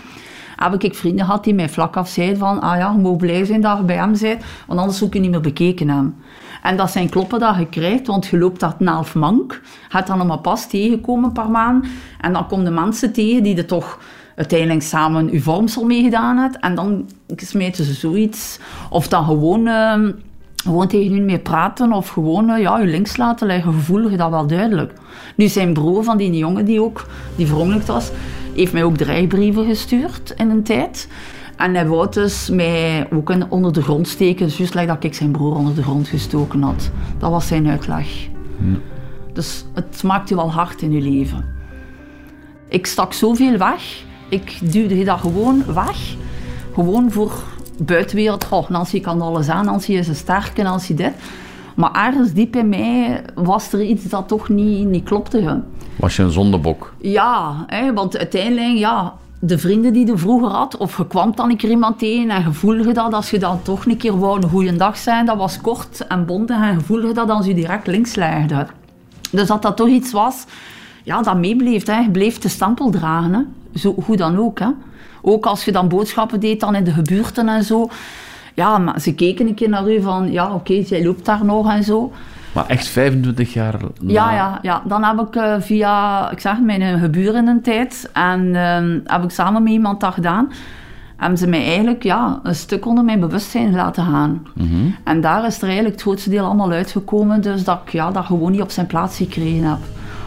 Heb 0.63 0.83
ik 0.83 0.95
vrienden 0.95 1.25
gehad 1.25 1.43
die 1.43 1.53
mij 1.53 1.69
vlak 1.69 1.97
af 1.97 2.09
zeiden 2.09 2.37
van, 2.37 2.61
ah 2.61 2.77
ja, 2.77 2.91
je 2.91 2.97
moet 2.97 3.17
blij 3.17 3.45
zijn 3.45 3.61
dat 3.61 3.77
je 3.77 3.83
bij 3.83 3.95
hem 3.95 4.13
bent, 4.19 4.43
want 4.67 4.79
anders 4.79 4.97
zoek 4.97 5.13
je 5.13 5.19
niet 5.19 5.31
meer 5.31 5.41
bekeken 5.41 5.89
hem. 5.89 6.15
En 6.63 6.77
dat 6.77 6.91
zijn 6.91 7.09
kloppen 7.09 7.39
dat 7.39 7.55
je 7.57 7.65
krijgt, 7.65 8.07
want 8.07 8.27
je 8.27 8.37
loopt 8.37 8.59
dat 8.59 8.75
half 8.83 9.15
mank, 9.15 9.61
gaat 9.89 10.07
dan 10.07 10.27
maar 10.27 10.39
pas 10.39 10.67
tegenkomen 10.67 11.23
een 11.23 11.31
paar 11.31 11.49
maanden, 11.49 11.89
en 12.21 12.33
dan 12.33 12.47
komen 12.47 12.65
de 12.65 12.71
mensen 12.71 13.13
tegen 13.13 13.43
die 13.43 13.57
er 13.57 13.65
toch 13.65 13.99
uiteindelijk 14.39 14.81
samen 14.81 15.29
uw 15.29 15.41
vormsel 15.41 15.85
meegedaan 15.85 16.37
hebt. 16.37 16.59
En 16.59 16.75
dan 16.75 17.09
smeten 17.35 17.85
ze 17.85 17.93
zoiets. 17.93 18.59
Of 18.89 19.07
dan 19.07 19.25
gewoon, 19.25 19.67
uh, 19.67 19.93
gewoon 20.55 20.87
tegen 20.87 21.15
u 21.15 21.19
mee 21.19 21.39
praten. 21.39 21.93
Of 21.93 22.09
gewoon 22.09 22.49
uh, 22.49 22.59
ja, 22.59 22.81
u 22.81 22.89
links 22.89 23.17
laten 23.17 23.47
liggen. 23.47 23.73
Gevoelig 23.73 24.15
dat 24.15 24.29
wel 24.29 24.47
duidelijk. 24.47 24.93
Nu 25.35 25.47
zijn 25.47 25.73
broer 25.73 26.03
van 26.03 26.17
die 26.17 26.37
jongen 26.37 26.65
die 26.65 26.81
ook, 26.81 27.05
die 27.35 27.47
verongelukt 27.47 27.87
was, 27.87 28.11
heeft 28.59 28.73
mij 28.73 28.83
ook 28.83 28.97
dreigbrieven 28.97 29.65
gestuurd 29.65 30.33
in 30.35 30.49
een 30.49 30.63
tijd. 30.63 31.07
En 31.57 31.75
hij 31.75 31.87
wou 31.87 32.11
dus 32.11 32.49
mij 32.49 33.07
ook 33.13 33.33
onder 33.49 33.73
de 33.73 33.81
grond 33.81 34.07
steken. 34.07 34.47
Juist 34.47 34.73
dat 34.73 35.03
ik 35.03 35.13
zijn 35.13 35.31
broer 35.31 35.55
onder 35.55 35.75
de 35.75 35.83
grond 35.83 36.07
gestoken 36.07 36.61
had. 36.61 36.91
Dat 37.17 37.31
was 37.31 37.47
zijn 37.47 37.67
uitleg. 37.67 38.27
Dus 39.33 39.65
het 39.73 40.03
maakt 40.03 40.31
u 40.31 40.35
wel 40.35 40.51
hard 40.51 40.81
in 40.81 40.91
uw 40.91 41.01
leven. 41.01 41.45
Ik 42.67 42.85
stak 42.85 43.13
zoveel 43.13 43.57
weg 43.57 44.07
ik 44.29 44.71
duwde 44.71 45.03
dat 45.03 45.19
gewoon 45.19 45.63
weg. 45.73 46.15
Gewoon 46.73 47.11
voor 47.11 47.43
buitenwereld. 47.77 48.49
Oh, 48.49 48.69
Nancy 48.69 49.01
kan 49.01 49.21
alles 49.21 49.49
aan, 49.49 49.65
Nancy 49.65 49.91
is 49.91 50.07
een 50.07 50.15
sterke, 50.15 50.61
Nancy 50.61 50.93
dit. 50.93 51.13
Maar 51.75 51.91
ergens 51.91 52.33
diep 52.33 52.55
in 52.55 52.69
mij 52.69 53.21
was 53.35 53.73
er 53.73 53.81
iets 53.81 54.03
dat 54.03 54.27
toch 54.27 54.49
niet, 54.49 54.87
niet 54.87 55.03
klopte. 55.03 55.61
Was 55.99 56.15
je 56.15 56.23
een 56.23 56.31
zondebok? 56.31 56.93
Ja, 56.97 57.63
hè, 57.67 57.93
want 57.93 58.17
uiteindelijk, 58.17 58.77
ja, 58.77 59.13
de 59.39 59.57
vrienden 59.57 59.93
die 59.93 60.05
je 60.05 60.17
vroeger 60.17 60.49
had, 60.49 60.77
of 60.77 60.97
je 60.97 61.07
kwam 61.07 61.31
dan 61.35 61.49
een 61.49 61.57
keer 61.57 61.69
iemand 61.69 61.99
tegen 61.99 62.29
en 62.29 62.43
je 62.43 62.53
voelde 62.53 62.91
dat 62.91 63.13
als 63.13 63.29
je 63.29 63.39
dan 63.39 63.61
toch 63.61 63.85
een 63.85 63.97
keer 63.97 64.19
wou 64.19 64.41
een 64.41 64.49
goede 64.49 64.75
dag 64.75 64.97
zijn, 64.97 65.25
dat 65.25 65.37
was 65.37 65.61
kort 65.61 66.07
en 66.07 66.25
bondig 66.25 66.57
en 66.57 66.73
je 66.73 66.79
voelde 66.79 67.13
dat 67.13 67.29
als 67.29 67.45
je 67.45 67.53
direct 67.53 67.87
links 67.87 68.15
legde. 68.15 68.67
Dus 69.31 69.47
dat 69.47 69.61
dat 69.61 69.77
toch 69.77 69.87
iets 69.87 70.11
was, 70.11 70.45
ja, 71.03 71.21
dat 71.21 71.37
meebleef. 71.37 71.85
Hè. 71.85 71.99
Je 71.99 72.09
bleef 72.09 72.37
de 72.37 72.49
stempel 72.49 72.89
dragen. 72.89 73.33
Hè 73.33 73.41
zo, 73.75 73.95
hoe 74.05 74.17
dan 74.17 74.37
ook. 74.37 74.59
Hè. 74.59 74.67
Ook 75.21 75.45
als 75.45 75.65
je 75.65 75.71
dan 75.71 75.87
boodschappen 75.87 76.39
deed 76.39 76.59
dan 76.59 76.75
in 76.75 76.83
de 76.83 76.91
gebuurten 76.91 77.49
en 77.49 77.63
zo. 77.63 77.89
Ja, 78.53 78.77
maar 78.77 79.01
ze 79.01 79.13
keken 79.13 79.47
een 79.47 79.53
keer 79.53 79.69
naar 79.69 79.91
u 79.91 80.01
van, 80.01 80.31
ja, 80.31 80.53
oké, 80.53 80.73
jij 80.73 81.03
loopt 81.03 81.25
daar 81.25 81.45
nog 81.45 81.71
en 81.71 81.83
zo. 81.83 82.11
Maar 82.59 82.69
echt 82.69 82.87
25 82.87 83.53
jaar 83.53 83.75
na... 84.01 84.11
Ja, 84.11 84.33
ja, 84.33 84.59
ja. 84.61 84.81
Dan 84.85 85.03
heb 85.03 85.19
ik 85.19 85.35
uh, 85.35 85.55
via, 85.59 86.31
ik 86.31 86.39
zeg, 86.39 86.59
mijn 86.59 86.99
geburen 86.99 87.47
een 87.47 87.61
tijd. 87.61 88.09
En 88.13 88.45
uh, 88.45 88.77
heb 89.05 89.23
ik 89.23 89.31
samen 89.31 89.63
met 89.63 89.71
iemand 89.71 89.99
dat 89.99 90.13
gedaan. 90.13 90.51
Hebben 91.17 91.37
ze 91.37 91.47
mij 91.47 91.65
eigenlijk 91.65 92.03
ja, 92.03 92.39
een 92.43 92.55
stuk 92.55 92.85
onder 92.85 93.03
mijn 93.03 93.19
bewustzijn 93.19 93.75
laten 93.75 94.05
gaan. 94.05 94.47
Mm 94.53 94.95
En 95.03 95.21
daar 95.21 95.45
is 95.45 95.57
er 95.57 95.63
eigenlijk 95.63 95.93
het 95.93 96.03
grootste 96.03 96.29
deel 96.29 96.45
allemaal 96.45 96.71
uitgekomen. 96.71 97.41
Dus 97.41 97.63
dat 97.63 97.81
ik 97.85 97.91
ja, 97.91 98.11
dat 98.11 98.25
gewoon 98.25 98.51
niet 98.51 98.61
op 98.61 98.71
zijn 98.71 98.87
plaats 98.87 99.17
gekregen 99.17 99.63
heb. 99.63 99.79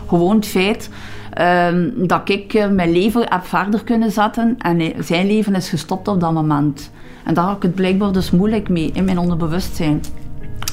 Gewoon 0.06 0.36
het 0.36 0.46
feit 0.46 0.90
Ehm, 1.32 1.90
dat 1.96 2.28
ik 2.28 2.54
uh, 2.54 2.68
mijn 2.68 2.92
leven 2.92 3.24
heb 3.28 3.44
verder 3.44 3.84
kunnen 3.84 4.10
zetten 4.10 4.54
en 4.58 4.92
zijn 4.98 5.26
leven 5.26 5.54
is 5.54 5.68
gestopt 5.68 6.08
op 6.08 6.20
dat 6.20 6.32
moment. 6.32 6.90
En 7.24 7.34
daar 7.34 7.44
had 7.44 7.56
ik 7.56 7.62
het 7.62 7.74
blijkbaar 7.74 8.12
dus 8.12 8.30
moeilijk 8.30 8.68
mee 8.68 8.90
in 8.92 9.04
mijn 9.04 9.18
onderbewustzijn. 9.18 10.00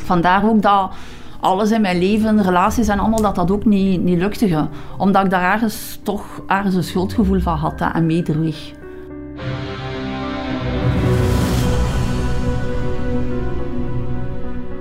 Vandaar 0.05 0.49
ook 0.49 0.61
dat 0.61 0.91
alles 1.39 1.71
in 1.71 1.81
mijn 1.81 1.99
leven, 1.99 2.43
relaties 2.43 2.87
en 2.87 2.99
allemaal, 2.99 3.21
dat 3.21 3.35
dat 3.35 3.51
ook 3.51 3.65
niet, 3.65 4.03
niet 4.03 4.19
lukte. 4.19 4.67
Omdat 4.97 5.23
ik 5.23 5.29
daar 5.29 5.53
ergens 5.53 5.99
toch 6.03 6.41
ergens 6.47 6.75
een 6.75 6.83
schuldgevoel 6.83 7.39
van 7.39 7.57
had 7.57 7.81
en 7.93 8.05
meedroeg. 8.05 8.77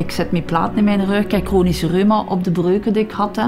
ik 0.09 0.15
zet 0.15 0.31
mijn 0.31 0.45
plaat 0.45 0.71
in 0.75 0.85
mijn 0.85 1.05
rug. 1.05 1.25
Ik 1.25 1.31
heb 1.31 1.47
chronische 1.47 1.87
reuma 1.87 2.25
op 2.29 2.45
de 2.45 2.51
breuken 2.51 2.93
die 2.93 3.03
ik 3.03 3.11
had. 3.11 3.37
Hè. 3.37 3.47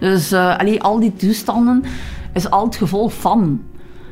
Dus 0.00 0.32
uh, 0.32 0.78
al 0.78 1.00
die 1.00 1.14
toestanden 1.14 1.84
is 2.32 2.50
al 2.50 2.64
het 2.64 2.76
gevolg 2.76 3.12
van. 3.12 3.62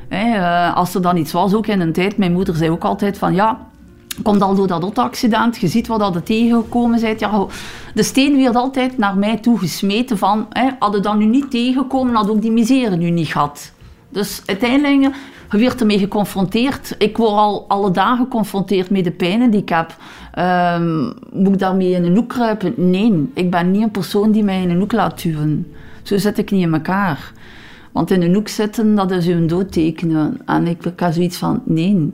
Hè. 0.08 0.36
Uh, 0.36 0.76
als 0.76 0.94
er 0.94 1.02
dan 1.02 1.16
iets 1.16 1.32
was, 1.32 1.54
ook 1.54 1.66
in 1.66 1.80
een 1.80 1.92
tijd, 1.92 2.16
mijn 2.16 2.32
moeder 2.32 2.54
zei 2.54 2.70
ook 2.70 2.84
altijd 2.84 3.18
van 3.18 3.34
ja, 3.34 3.66
komt 4.22 4.42
al 4.42 4.54
door 4.54 4.66
dat 4.66 4.82
auto-accident, 4.82 5.56
je 5.56 5.68
ziet 5.68 5.86
wat 5.86 6.14
er 6.14 6.22
tegengekomen 6.22 7.00
bent. 7.00 7.20
Ja, 7.20 7.46
de 7.94 8.02
steen 8.02 8.36
werd 8.36 8.56
altijd 8.56 8.98
naar 8.98 9.16
mij 9.16 9.36
toe 9.36 9.58
gesmeten 9.58 10.18
van, 10.18 10.46
hè, 10.50 10.68
hadden 10.78 11.02
dan 11.02 11.18
nu 11.18 11.24
niet 11.24 11.50
tegengekomen, 11.50 12.14
had 12.14 12.30
ook 12.30 12.42
die 12.42 12.50
misère 12.50 12.96
nu 12.96 13.10
niet 13.10 13.28
gehad. 13.28 13.72
Dus 14.08 14.42
uiteindelijk, 14.46 15.14
je 15.50 15.58
werd 15.58 15.80
ermee 15.80 15.98
geconfronteerd. 15.98 16.94
Ik 16.98 17.16
word 17.16 17.30
al 17.30 17.64
alle 17.68 17.90
dagen 17.90 18.24
geconfronteerd 18.24 18.90
met 18.90 19.04
de 19.04 19.10
pijnen 19.10 19.50
die 19.50 19.60
ik 19.60 19.68
heb. 19.68 19.96
Um, 20.78 21.12
moet 21.32 21.52
ik 21.52 21.58
daarmee 21.58 21.90
in 21.90 22.04
een 22.04 22.16
hoek 22.16 22.28
kruipen? 22.28 22.74
Nee, 22.76 23.30
ik 23.34 23.50
ben 23.50 23.70
niet 23.70 23.82
een 23.82 23.90
persoon 23.90 24.30
die 24.30 24.44
mij 24.44 24.62
in 24.62 24.70
een 24.70 24.78
hoek 24.78 24.92
laat 24.92 25.22
duwen. 25.22 25.72
Zo 26.02 26.18
zit 26.18 26.38
ik 26.38 26.50
niet 26.50 26.62
in 26.62 26.74
elkaar. 26.74 27.32
Want 27.92 28.10
in 28.10 28.22
een 28.22 28.34
hoek 28.34 28.48
zitten, 28.48 28.94
dat 28.94 29.10
is 29.10 29.26
een 29.26 29.46
doodtekenen. 29.46 30.40
En 30.46 30.66
ik, 30.66 30.84
ik 30.84 31.00
had 31.00 31.14
zoiets 31.14 31.36
van, 31.36 31.62
nee. 31.64 32.12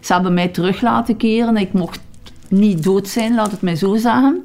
Ze 0.00 0.12
hebben 0.12 0.34
mij 0.34 0.48
terug 0.48 0.80
laten 0.80 1.16
keren. 1.16 1.56
Ik 1.56 1.72
mocht 1.72 2.00
niet 2.48 2.84
dood 2.84 3.08
zijn, 3.08 3.34
laat 3.34 3.50
het 3.50 3.62
mij 3.62 3.76
zo 3.76 3.96
zeggen. 3.96 4.42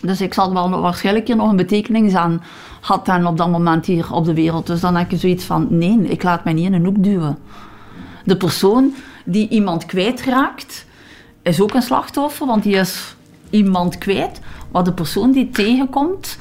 Dus 0.00 0.20
ik 0.20 0.34
zal 0.34 0.52
wel 0.52 0.80
waarschijnlijk 0.80 1.26
hier 1.26 1.36
nog 1.36 1.50
een 1.50 1.56
betekenis 1.56 2.14
aan 2.14 2.42
had 2.80 3.06
dan 3.06 3.26
op 3.26 3.36
dat 3.36 3.50
moment 3.50 3.86
hier 3.86 4.12
op 4.12 4.24
de 4.24 4.34
wereld. 4.34 4.66
Dus 4.66 4.80
dan 4.80 4.96
heb 4.96 5.10
je 5.10 5.16
zoiets 5.16 5.44
van, 5.44 5.66
nee, 5.70 5.98
ik 5.98 6.22
laat 6.22 6.44
mij 6.44 6.52
niet 6.52 6.66
in 6.66 6.72
een 6.72 6.84
hoek 6.84 7.02
duwen. 7.02 7.38
De 8.24 8.36
persoon 8.36 8.94
die 9.24 9.48
iemand 9.48 9.86
kwijtraakt, 9.86 10.86
is 11.42 11.60
ook 11.60 11.74
een 11.74 11.82
slachtoffer, 11.82 12.46
want 12.46 12.62
die 12.62 12.76
is 12.76 13.14
iemand 13.50 13.98
kwijt. 13.98 14.40
Maar 14.72 14.84
de 14.84 14.92
persoon 14.92 15.32
die 15.32 15.50
tegenkomt, 15.50 16.38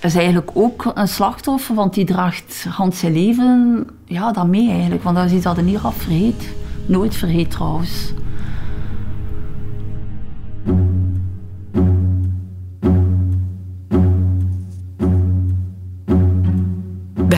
is 0.00 0.14
eigenlijk 0.14 0.50
ook 0.52 0.90
een 0.94 1.08
slachtoffer, 1.08 1.74
want 1.74 1.94
die 1.94 2.04
draagt 2.04 2.66
hand 2.68 2.94
zijn 2.94 3.12
leven 3.12 3.86
ja, 4.04 4.32
dat 4.32 4.46
mee 4.46 4.70
eigenlijk. 4.70 5.02
Want 5.02 5.16
dat 5.16 5.24
is 5.24 5.32
iets 5.32 5.44
dat 5.44 5.56
hij 5.56 5.64
niet 5.64 5.78
afvergeet. 5.78 6.48
Nooit 6.88 7.16
vergeet 7.16 7.50
trouwens. 7.50 8.12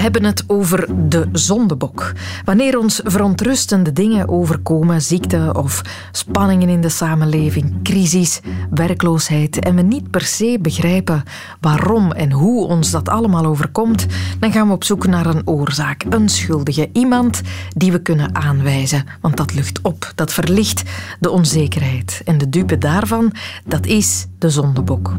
Hebben 0.01 0.25
het 0.25 0.45
over 0.47 1.09
de 1.09 1.29
zondebok. 1.33 2.13
Wanneer 2.45 2.79
ons 2.79 3.01
verontrustende 3.05 3.93
dingen 3.93 4.29
overkomen, 4.29 5.03
ziekte 5.03 5.53
of 5.57 5.83
spanningen 6.13 6.69
in 6.69 6.81
de 6.81 6.89
samenleving, 6.89 7.83
crisis, 7.83 8.41
werkloosheid 8.71 9.59
en 9.59 9.75
we 9.75 9.83
niet 9.83 10.11
per 10.11 10.21
se 10.25 10.59
begrijpen 10.63 11.23
waarom 11.61 12.13
en 12.13 12.33
hoe 12.33 12.67
ons 12.67 12.91
dat 12.91 13.09
allemaal 13.09 13.47
overkomt, 13.47 14.07
dan 14.39 14.53
gaan 14.53 14.67
we 14.67 14.73
op 14.73 14.85
zoek 14.85 15.07
naar 15.07 15.27
een 15.27 15.47
oorzaak, 15.47 16.05
een 16.09 16.29
schuldige, 16.29 16.89
iemand 16.93 17.41
die 17.77 17.93
we 17.93 18.03
kunnen 18.03 18.35
aanwijzen. 18.35 19.05
Want 19.21 19.37
dat 19.37 19.55
lucht 19.55 19.81
op, 19.83 20.13
dat 20.15 20.33
verlicht 20.33 20.83
de 21.21 21.31
onzekerheid. 21.31 22.23
En 22.25 22.39
de 22.39 22.49
dupe 22.49 22.79
daarvan, 22.79 23.33
dat 23.65 23.87
is 23.87 24.27
de 24.39 24.51
zondebok. 24.51 25.13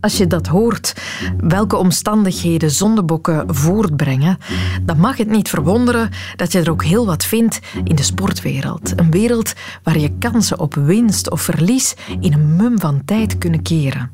Als 0.00 0.16
je 0.16 0.26
dat 0.26 0.46
hoort, 0.46 0.94
welke 1.38 1.76
omstandigheden 1.76 2.70
zondebokken 2.70 3.54
voortbrengen, 3.54 4.38
dan 4.82 4.98
mag 4.98 5.16
het 5.16 5.30
niet 5.30 5.48
verwonderen 5.48 6.10
dat 6.36 6.52
je 6.52 6.60
er 6.60 6.70
ook 6.70 6.84
heel 6.84 7.06
wat 7.06 7.24
vindt 7.24 7.58
in 7.84 7.96
de 7.96 8.02
sportwereld. 8.02 8.92
Een 8.96 9.10
wereld 9.10 9.52
waar 9.82 9.98
je 9.98 10.18
kansen 10.18 10.60
op 10.60 10.74
winst 10.74 11.30
of 11.30 11.40
verlies 11.40 11.94
in 12.20 12.32
een 12.32 12.56
mum 12.56 12.80
van 12.80 13.04
tijd 13.04 13.38
kunnen 13.38 13.62
keren. 13.62 14.10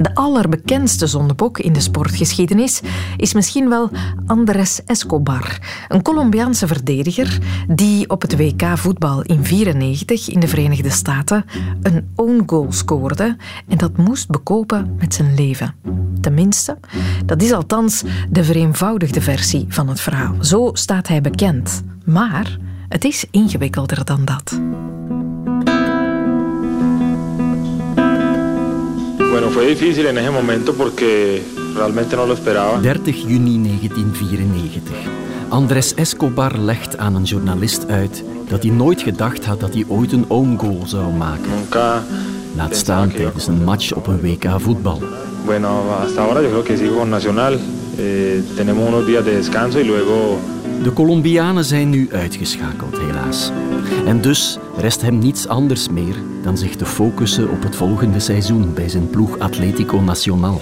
De 0.00 0.14
allerbekendste 0.14 1.06
zondebok 1.06 1.58
in 1.58 1.72
de 1.72 1.80
sportgeschiedenis 1.80 2.80
is 3.16 3.34
misschien 3.34 3.68
wel 3.68 3.90
Andres 4.26 4.84
Escobar, 4.84 5.58
een 5.88 6.02
Colombiaanse 6.02 6.66
verdediger 6.66 7.38
die 7.68 8.10
op 8.10 8.22
het 8.22 8.36
WK 8.36 8.62
voetbal 8.74 9.22
in 9.22 9.44
94 9.44 10.28
in 10.28 10.40
de 10.40 10.48
Verenigde 10.48 10.90
Staten 10.90 11.44
een 11.82 12.08
own 12.16 12.42
goal 12.46 12.72
scoorde 12.72 13.36
en 13.68 13.78
dat 13.78 13.96
moest 13.96 14.28
bekopen 14.28 14.96
met 14.98 15.14
zijn 15.14 15.34
leven. 15.34 15.74
Tenminste, 16.20 16.78
dat 17.26 17.42
is 17.42 17.52
althans 17.52 18.02
de 18.30 18.44
vereenvoudigde 18.44 19.20
versie 19.20 19.66
van 19.68 19.88
het 19.88 20.00
verhaal. 20.00 20.34
Zo 20.40 20.70
staat 20.72 21.08
hij 21.08 21.20
bekend. 21.20 21.82
Maar 22.04 22.58
het 22.88 23.04
is 23.04 23.26
ingewikkelder 23.30 24.04
dan 24.04 24.24
dat. 24.24 24.60
Bueno, 29.30 29.50
fue 29.50 29.66
difícil 29.66 30.06
en 30.06 30.18
ese 30.18 30.30
momento 30.30 30.74
porque 30.74 31.42
realmente 31.76 32.16
no 32.16 32.26
lo 32.26 32.34
esperaba. 32.34 32.80
30 32.80 33.12
juni 33.12 33.58
1994. 33.58 34.96
Andres 35.48 35.94
Escobar 35.94 36.58
legt 36.58 36.98
aan 36.98 37.14
een 37.14 37.22
journalist 37.22 37.86
uit 37.88 38.24
dat 38.48 38.62
hij 38.62 38.72
nooit 38.72 39.02
gedacht 39.02 39.44
had 39.44 39.60
dat 39.60 39.74
hij 39.74 39.84
ooit 39.88 40.12
een 40.12 40.24
own 40.28 40.56
goal 40.58 40.82
zou 40.84 41.12
maken. 41.12 41.50
Nunca 41.50 42.02
Laat 42.56 42.76
staan 42.76 43.10
tijdens 43.10 43.46
een 43.46 43.64
match 43.64 43.92
op 43.92 44.06
een 44.06 44.20
WK 44.20 44.44
voetbal. 44.56 45.02
Bueno, 45.44 45.68
hasta 46.00 46.22
ahora 46.22 46.42
yo 46.42 46.48
creo 46.48 46.62
que 46.62 46.76
sigo 46.76 46.96
con 46.96 47.08
Nacional. 47.08 47.58
Eh, 47.98 48.42
tenemos 48.56 48.88
unos 48.88 49.06
días 49.06 49.24
de 49.24 49.36
descanso 49.36 49.78
y 49.78 49.84
luego 49.84 50.38
De 50.82 50.92
Colombianen 50.92 51.64
zijn 51.64 51.90
nu 51.90 52.08
uitgeschakeld, 52.12 52.98
helaas. 52.98 53.50
En 54.06 54.20
dus 54.20 54.58
rest 54.76 55.02
hem 55.02 55.18
niets 55.18 55.48
anders 55.48 55.88
meer 55.88 56.14
dan 56.42 56.58
zich 56.58 56.76
te 56.76 56.86
focussen 56.86 57.50
op 57.50 57.62
het 57.62 57.76
volgende 57.76 58.20
seizoen 58.20 58.74
bij 58.74 58.88
zijn 58.88 59.10
ploeg 59.10 59.38
Atlético 59.38 60.00
Nacional. 60.00 60.60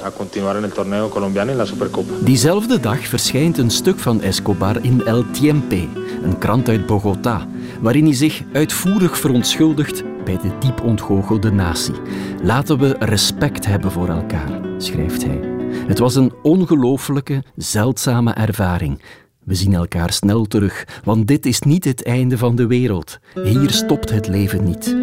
Diezelfde 2.24 2.80
dag 2.80 3.06
verschijnt 3.06 3.58
een 3.58 3.70
stuk 3.70 3.98
van 3.98 4.20
Escobar 4.20 4.84
in 4.84 5.04
El 5.04 5.30
Tiempe, 5.30 5.88
een 6.22 6.38
krant 6.38 6.68
uit 6.68 6.86
Bogota, 6.86 7.46
waarin 7.80 8.04
hij 8.04 8.14
zich 8.14 8.42
uitvoerig 8.52 9.18
verontschuldigt 9.18 10.02
bij 10.24 10.38
de 10.42 10.50
diep 10.58 10.82
ontgoochelde 10.82 11.50
natie. 11.50 11.94
Laten 12.42 12.78
we 12.78 12.96
respect 12.98 13.66
hebben 13.66 13.92
voor 13.92 14.08
elkaar, 14.08 14.60
schrijft 14.78 15.24
hij. 15.24 15.40
Het 15.86 15.98
was 15.98 16.14
een 16.14 16.32
ongelooflijke, 16.42 17.42
zeldzame 17.56 18.32
ervaring. 18.32 19.00
We 19.48 19.54
zien 19.54 19.74
elkaar 19.74 20.12
snel 20.12 20.46
terug, 20.46 21.00
want 21.04 21.26
dit 21.26 21.46
is 21.46 21.60
niet 21.60 21.84
het 21.84 22.04
einde 22.04 22.38
van 22.38 22.56
de 22.56 22.66
wereld. 22.66 23.18
Hier 23.44 23.70
stopt 23.70 24.10
het 24.10 24.28
leven 24.28 24.64
niet. 24.64 24.96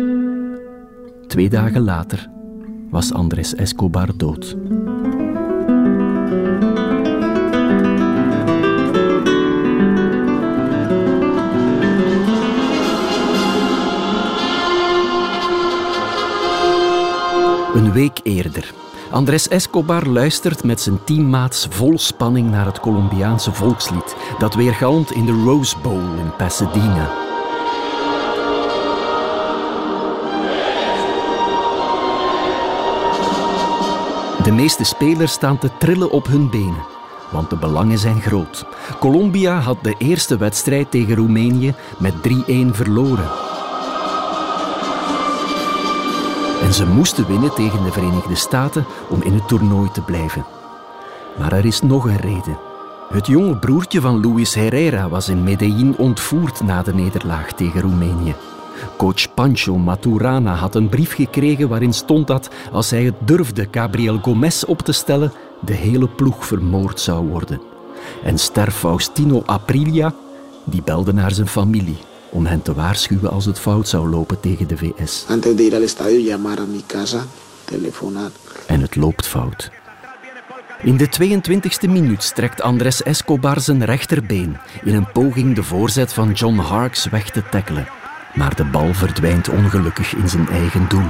Twee 1.28 1.50
dagen 1.50 1.82
later 1.82 2.30
was 2.90 3.14
Andres 3.14 3.56
Escobar 3.56 4.18
dood. 4.18 4.56
Een 17.74 17.92
week 17.94 18.20
eerder. 18.24 18.85
Andres 19.16 19.48
Escobar 19.48 20.08
luistert 20.08 20.64
met 20.64 20.82
zijn 20.82 21.04
teammaats 21.04 21.68
vol 21.70 22.00
spanning 22.00 22.50
naar 22.50 22.66
het 22.66 22.80
Colombiaanse 22.80 23.54
volkslied 23.54 24.16
dat 24.38 24.54
weergalmt 24.54 25.12
in 25.12 25.26
de 25.26 25.32
Rose 25.32 25.76
Bowl 25.82 26.18
in 26.18 26.36
Pasadena. 26.38 27.10
De 34.44 34.52
meeste 34.52 34.84
spelers 34.84 35.32
staan 35.32 35.58
te 35.58 35.70
trillen 35.78 36.12
op 36.12 36.28
hun 36.28 36.50
benen, 36.50 36.86
want 37.32 37.50
de 37.50 37.58
belangen 37.58 37.98
zijn 37.98 38.22
groot. 38.22 38.66
Colombia 39.00 39.60
had 39.60 39.78
de 39.84 39.96
eerste 39.98 40.38
wedstrijd 40.38 40.92
tegen 40.92 41.16
Roemenië 41.16 41.74
met 41.98 42.14
3-1 42.14 42.22
verloren. 42.72 43.45
En 46.66 46.74
ze 46.74 46.86
moesten 46.86 47.28
winnen 47.28 47.54
tegen 47.54 47.84
de 47.84 47.92
Verenigde 47.92 48.36
Staten 48.36 48.86
om 49.10 49.22
in 49.22 49.34
het 49.34 49.48
toernooi 49.48 49.92
te 49.92 50.02
blijven. 50.02 50.46
Maar 51.38 51.54
er 51.54 51.66
is 51.66 51.82
nog 51.82 52.06
een 52.06 52.18
reden. 52.18 52.58
Het 53.10 53.28
jonge 53.28 53.58
broertje 53.58 54.02
van 54.02 54.26
Luis 54.26 54.56
Herrera 54.56 55.10
was 55.10 55.30
in 55.30 55.44
Medellín 55.44 55.98
ontvoerd 55.98 56.62
na 56.62 56.82
de 56.82 56.94
nederlaag 56.94 57.54
tegen 57.54 57.82
Roemenië. 57.82 58.36
Coach 58.98 59.34
Pancho 59.34 59.78
Maturana 59.78 60.54
had 60.54 60.76
een 60.76 60.90
brief 60.90 61.14
gekregen 61.14 61.70
waarin 61.70 61.94
stond 61.94 62.28
dat 62.28 62.50
als 62.72 62.90
hij 62.90 63.04
het 63.04 63.16
durfde 63.20 63.68
Gabriel 63.72 64.20
Gomez 64.22 64.64
op 64.64 64.82
te 64.82 64.92
stellen, 64.92 65.32
de 65.60 65.74
hele 65.74 66.08
ploeg 66.08 66.46
vermoord 66.46 67.00
zou 67.00 67.28
worden. 67.28 67.62
En 68.24 68.38
ster 68.38 68.72
Faustino 68.72 69.44
Aprilia, 69.46 70.14
die 70.64 70.82
belde 70.82 71.14
naar 71.14 71.32
zijn 71.32 71.48
familie 71.48 71.98
om 72.36 72.46
hen 72.46 72.62
te 72.62 72.74
waarschuwen 72.74 73.32
als 73.32 73.46
het 73.46 73.60
fout 73.60 73.88
zou 73.88 74.10
lopen 74.10 74.40
tegen 74.40 74.68
de 74.68 74.78
VS. 74.78 75.26
Antes 75.28 75.56
de 75.56 75.66
ir 75.66 75.74
al 75.74 75.82
estadio, 75.82 76.20
llamar 76.24 76.60
a 76.60 76.66
mi 76.66 76.84
casa, 76.88 77.26
telefonar. 77.66 78.32
En 78.68 78.82
het 78.82 78.96
loopt 78.96 79.28
fout. 79.28 79.72
In 80.84 80.98
de 80.98 81.08
22e 81.08 81.90
minuut 81.90 82.24
strekt 82.24 82.62
Andres 82.62 83.04
Escobar 83.04 83.62
zijn 83.62 83.86
rechterbeen 83.86 84.58
in 84.84 84.96
een 84.96 85.12
poging 85.12 85.56
de 85.56 85.64
voorzet 85.64 86.14
van 86.14 86.32
John 86.32 86.58
Harkes 86.58 87.06
weg 87.06 87.30
te 87.30 87.44
tackelen. 87.50 87.88
Maar 88.34 88.56
de 88.56 88.66
bal 88.66 88.94
verdwijnt 88.94 89.50
ongelukkig 89.50 90.16
in 90.16 90.30
zijn 90.30 90.50
eigen 90.50 90.90
doel. 90.90 91.08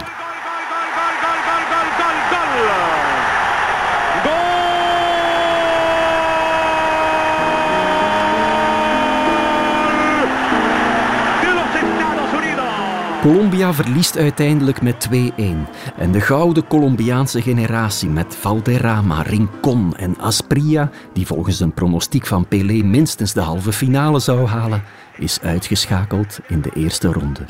Colombia 13.26 13.74
verliest 13.74 14.18
uiteindelijk 14.18 14.82
met 14.82 15.10
2-1. 15.10 15.14
En 15.98 16.12
de 16.12 16.22
gouden 16.22 16.68
Colombiaanse 16.68 17.42
generatie 17.42 18.10
met 18.10 18.36
Valderrama, 18.36 19.22
Rincon 19.22 19.96
en 19.96 20.18
Asprilla, 20.18 20.90
die 21.14 21.26
volgens 21.26 21.60
een 21.60 21.74
pronostiek 21.74 22.26
van 22.26 22.48
Pelé 22.48 22.84
minstens 22.84 23.34
de 23.34 23.40
halve 23.40 23.72
finale 23.72 24.20
zou 24.20 24.46
halen, 24.46 24.84
is 25.18 25.40
uitgeschakeld 25.42 26.40
in 26.48 26.62
de 26.62 26.72
eerste 26.74 27.08
ronde. 27.08 27.42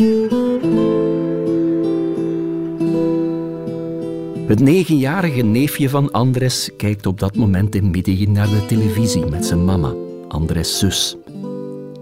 Het 4.47 4.59
negenjarige 4.59 5.41
neefje 5.41 5.89
van 5.89 6.11
Andres 6.11 6.69
kijkt 6.77 7.05
op 7.05 7.19
dat 7.19 7.35
moment 7.35 7.75
in 7.75 7.89
Medellin 7.89 8.31
naar 8.31 8.49
de 8.49 8.65
televisie 8.65 9.25
met 9.25 9.45
zijn 9.45 9.65
mama, 9.65 9.93
Andres' 10.27 10.79
zus. 10.79 11.17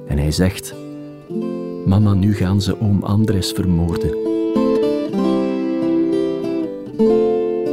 En 0.08 0.18
hij 0.18 0.32
zegt... 0.32 0.83
Mama, 1.86 2.14
nu 2.14 2.36
gaan 2.36 2.62
ze 2.62 2.80
oom 2.80 3.04
Andres 3.04 3.52
vermoorden. 3.52 4.12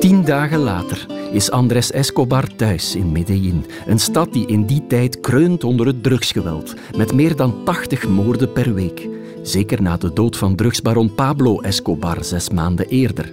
Tien 0.01 0.25
dagen 0.25 0.59
later 0.59 1.07
is 1.33 1.51
Andres 1.51 1.91
Escobar 1.91 2.57
thuis 2.57 2.97
in 2.97 3.13
Medellin, 3.13 3.67
een 3.87 3.99
stad 3.99 4.33
die 4.33 4.47
in 4.47 4.67
die 4.67 4.87
tijd 4.87 5.21
kreunt 5.21 5.65
onder 5.65 5.87
het 5.87 6.03
drugsgeweld, 6.03 6.75
met 6.97 7.13
meer 7.13 7.37
dan 7.37 7.55
80 7.65 8.09
moorden 8.09 8.53
per 8.53 8.75
week. 8.75 9.09
Zeker 9.43 9.83
na 9.83 9.97
de 9.97 10.13
dood 10.13 10.37
van 10.37 10.57
drugsbaron 10.57 11.15
Pablo 11.15 11.61
Escobar 11.61 12.25
zes 12.25 12.51
maanden 12.51 12.89
eerder. 12.89 13.33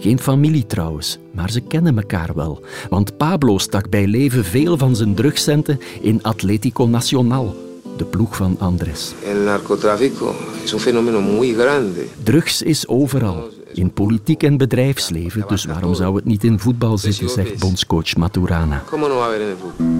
Geen 0.00 0.18
familie 0.18 0.66
trouwens, 0.66 1.18
maar 1.32 1.50
ze 1.50 1.60
kennen 1.60 1.96
elkaar 1.96 2.34
wel, 2.34 2.62
want 2.90 3.16
Pablo 3.16 3.58
stak 3.58 3.90
bij 3.90 4.06
leven 4.06 4.44
veel 4.44 4.76
van 4.78 4.96
zijn 4.96 5.14
drugscenten 5.14 5.80
in 6.00 6.22
Atlético 6.22 6.86
Nacional, 6.86 7.54
de 7.96 8.04
ploeg 8.04 8.36
van 8.36 8.56
Andres. 8.58 9.14
El 9.24 9.44
narcotráfico 9.44 10.34
es 10.64 10.72
un 10.72 10.80
fenómeno 10.80 11.20
muy 11.20 11.54
grande. 11.54 12.06
Drugs 12.22 12.62
is 12.62 12.88
overal, 12.88 13.48
in 13.72 13.92
politiek 13.92 14.42
en 14.42 14.56
bedrijfsleven, 14.56 15.44
dus 15.48 15.64
waarom 15.64 15.94
zou 15.94 16.16
het 16.16 16.24
niet 16.24 16.44
in 16.44 16.58
voetbal 16.58 16.98
zitten, 16.98 17.28
zegt 17.28 17.58
bondscoach 17.58 18.16
Maturana. 18.16 18.82
¿Cómo 18.90 19.08
no 19.08 19.14
va 19.14 19.20
a 19.20 19.24
haber 19.24 19.40
en 19.40 19.48
el 19.48 19.56
fútbol? 19.56 19.94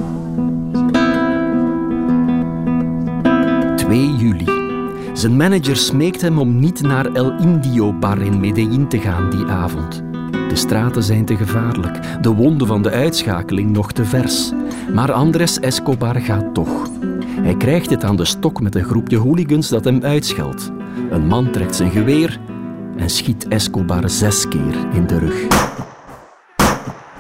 2 3.76 4.16
juli. 4.16 4.44
Zijn 5.12 5.36
manager 5.36 5.76
smeekt 5.76 6.20
hem 6.20 6.38
om 6.38 6.58
niet 6.58 6.82
naar 6.82 7.12
El 7.12 7.32
Indio 7.38 7.92
Bar 7.92 8.20
in 8.20 8.40
Medellin 8.40 8.88
te 8.88 8.98
gaan 8.98 9.30
die 9.30 9.44
avond. 9.44 10.02
De 10.48 10.56
straten 10.56 11.02
zijn 11.02 11.24
te 11.24 11.36
gevaarlijk, 11.36 12.22
de 12.22 12.30
wonden 12.30 12.66
van 12.66 12.82
de 12.82 12.90
uitschakeling 12.90 13.70
nog 13.70 13.92
te 13.92 14.04
vers. 14.04 14.52
Maar 14.94 15.12
Andres 15.12 15.60
Escobar 15.60 16.20
gaat 16.20 16.54
toch. 16.54 16.88
Hij 17.42 17.56
krijgt 17.56 17.90
het 17.90 18.04
aan 18.04 18.16
de 18.16 18.24
stok 18.24 18.60
met 18.60 18.74
een 18.74 18.84
groepje 18.84 19.16
hooligans 19.16 19.68
dat 19.68 19.84
hem 19.84 20.02
uitscheldt. 20.02 20.70
Een 21.10 21.26
man 21.26 21.50
trekt 21.50 21.76
zijn 21.76 21.90
geweer 21.90 22.40
en 22.96 23.10
schiet 23.10 23.48
Escobar 23.48 24.10
zes 24.10 24.48
keer 24.48 24.74
in 24.92 25.06
de 25.06 25.18
rug. 25.18 25.46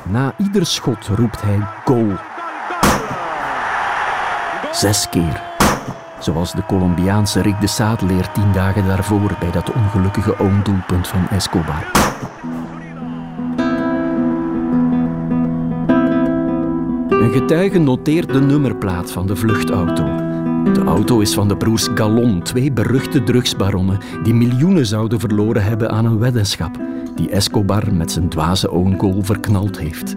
Na 0.08 0.34
ieder 0.38 0.66
schot 0.66 1.06
roept 1.06 1.42
hij 1.42 1.58
goal. 1.84 2.12
Zes 4.72 5.08
keer. 5.08 5.42
Zoals 6.20 6.52
de 6.52 6.66
Colombiaanse 6.66 7.40
Rick 7.40 7.60
de 7.60 7.66
Sadeleer 7.66 8.32
tien 8.32 8.52
dagen 8.52 8.86
daarvoor 8.86 9.36
bij 9.40 9.50
dat 9.50 9.72
ongelukkige 9.72 10.38
oomdoelpunt 10.38 11.08
van 11.08 11.28
Escobar. 11.28 11.90
Een 17.24 17.32
getuige 17.32 17.78
noteert 17.78 18.32
de 18.32 18.40
nummerplaat 18.40 19.12
van 19.12 19.26
de 19.26 19.36
vluchtauto. 19.36 20.04
De 20.72 20.82
auto 20.86 21.20
is 21.20 21.34
van 21.34 21.48
de 21.48 21.56
broers 21.56 21.88
Gallon, 21.94 22.42
twee 22.42 22.72
beruchte 22.72 23.22
drugsbaronnen 23.22 23.98
die 24.22 24.34
miljoenen 24.34 24.86
zouden 24.86 25.20
verloren 25.20 25.64
hebben 25.64 25.90
aan 25.90 26.04
een 26.04 26.18
weddenschap 26.18 26.78
die 27.14 27.30
Escobar 27.30 27.94
met 27.94 28.12
zijn 28.12 28.28
dwaze 28.28 28.70
own 28.70 28.94
goal 28.98 29.22
verknald 29.22 29.78
heeft. 29.78 30.16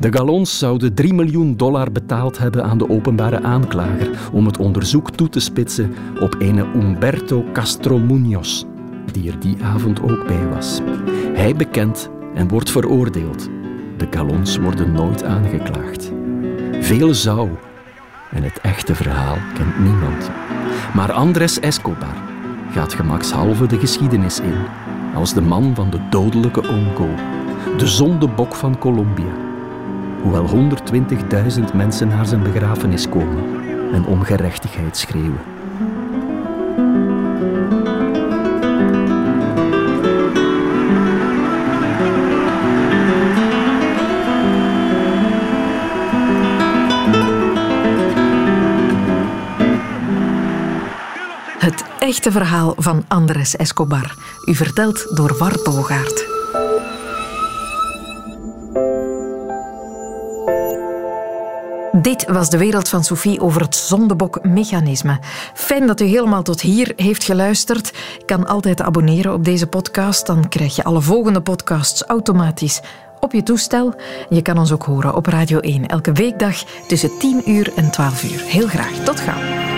De 0.00 0.12
Gallons 0.12 0.58
zouden 0.58 0.94
3 0.94 1.14
miljoen 1.14 1.56
dollar 1.56 1.92
betaald 1.92 2.38
hebben 2.38 2.64
aan 2.64 2.78
de 2.78 2.88
openbare 2.88 3.42
aanklager 3.42 4.10
om 4.32 4.46
het 4.46 4.58
onderzoek 4.58 5.10
toe 5.10 5.28
te 5.28 5.40
spitsen 5.40 5.94
op 6.20 6.36
een 6.38 6.58
Humberto 6.72 7.44
Castro 7.52 7.98
Munoz, 7.98 8.64
die 9.12 9.30
er 9.30 9.40
die 9.40 9.56
avond 9.62 10.02
ook 10.02 10.26
bij 10.26 10.48
was. 10.48 10.80
Hij 11.32 11.56
bekent 11.56 12.10
en 12.34 12.48
wordt 12.48 12.70
veroordeeld. 12.70 13.48
De 13.96 14.06
Gallons 14.10 14.58
worden 14.58 14.92
nooit 14.92 15.24
aangeklaagd. 15.24 16.16
Veel 16.88 17.14
zou 17.14 17.48
en 18.30 18.42
het 18.42 18.60
echte 18.60 18.94
verhaal 18.94 19.36
kent 19.54 19.78
niemand. 19.78 20.30
Maar 20.94 21.12
Andres 21.12 21.60
Escobar 21.60 22.16
gaat 22.70 22.94
gemakshalve 22.94 23.66
de 23.66 23.78
geschiedenis 23.78 24.40
in 24.40 24.66
als 25.14 25.34
de 25.34 25.40
man 25.40 25.74
van 25.74 25.90
de 25.90 26.08
dodelijke 26.08 26.68
ongo, 26.68 27.08
de 27.76 27.86
zondebok 27.86 28.54
van 28.54 28.78
Colombia. 28.78 29.32
Hoewel 30.22 30.48
120.000 31.58 31.74
mensen 31.74 32.08
naar 32.08 32.26
zijn 32.26 32.42
begrafenis 32.42 33.08
komen 33.08 33.44
en 33.92 34.06
om 34.06 34.22
gerechtigheid 34.22 34.96
schreeuwen. 34.96 35.57
Echte 52.08 52.32
verhaal 52.32 52.74
van 52.76 53.04
Andres 53.08 53.56
Escobar. 53.56 54.14
U 54.44 54.54
verteld 54.54 55.16
door 55.16 55.36
Wart 55.38 55.62
Bogaert. 55.62 56.26
Dit 61.92 62.26
was 62.28 62.50
de 62.50 62.58
wereld 62.58 62.88
van 62.88 63.04
Sophie 63.04 63.40
over 63.40 63.60
het 63.60 63.76
zondebokmechanisme. 63.76 65.18
Fijn 65.54 65.86
dat 65.86 66.00
u 66.00 66.04
helemaal 66.04 66.42
tot 66.42 66.60
hier 66.60 66.92
heeft 66.96 67.24
geluisterd. 67.24 67.92
Kan 68.26 68.46
altijd 68.46 68.82
abonneren 68.82 69.32
op 69.32 69.44
deze 69.44 69.66
podcast. 69.66 70.26
Dan 70.26 70.48
krijg 70.48 70.76
je 70.76 70.84
alle 70.84 71.00
volgende 71.00 71.40
podcasts 71.40 72.02
automatisch 72.02 72.80
op 73.20 73.32
je 73.32 73.42
toestel. 73.42 73.94
Je 74.28 74.42
kan 74.42 74.58
ons 74.58 74.72
ook 74.72 74.82
horen 74.82 75.14
op 75.14 75.26
Radio 75.26 75.58
1 75.58 75.86
elke 75.86 76.12
weekdag 76.12 76.64
tussen 76.86 77.18
10 77.18 77.50
uur 77.50 77.72
en 77.76 77.90
12 77.90 78.24
uur. 78.24 78.40
Heel 78.40 78.68
graag. 78.68 78.92
Tot 78.92 79.20
gauw. 79.20 79.77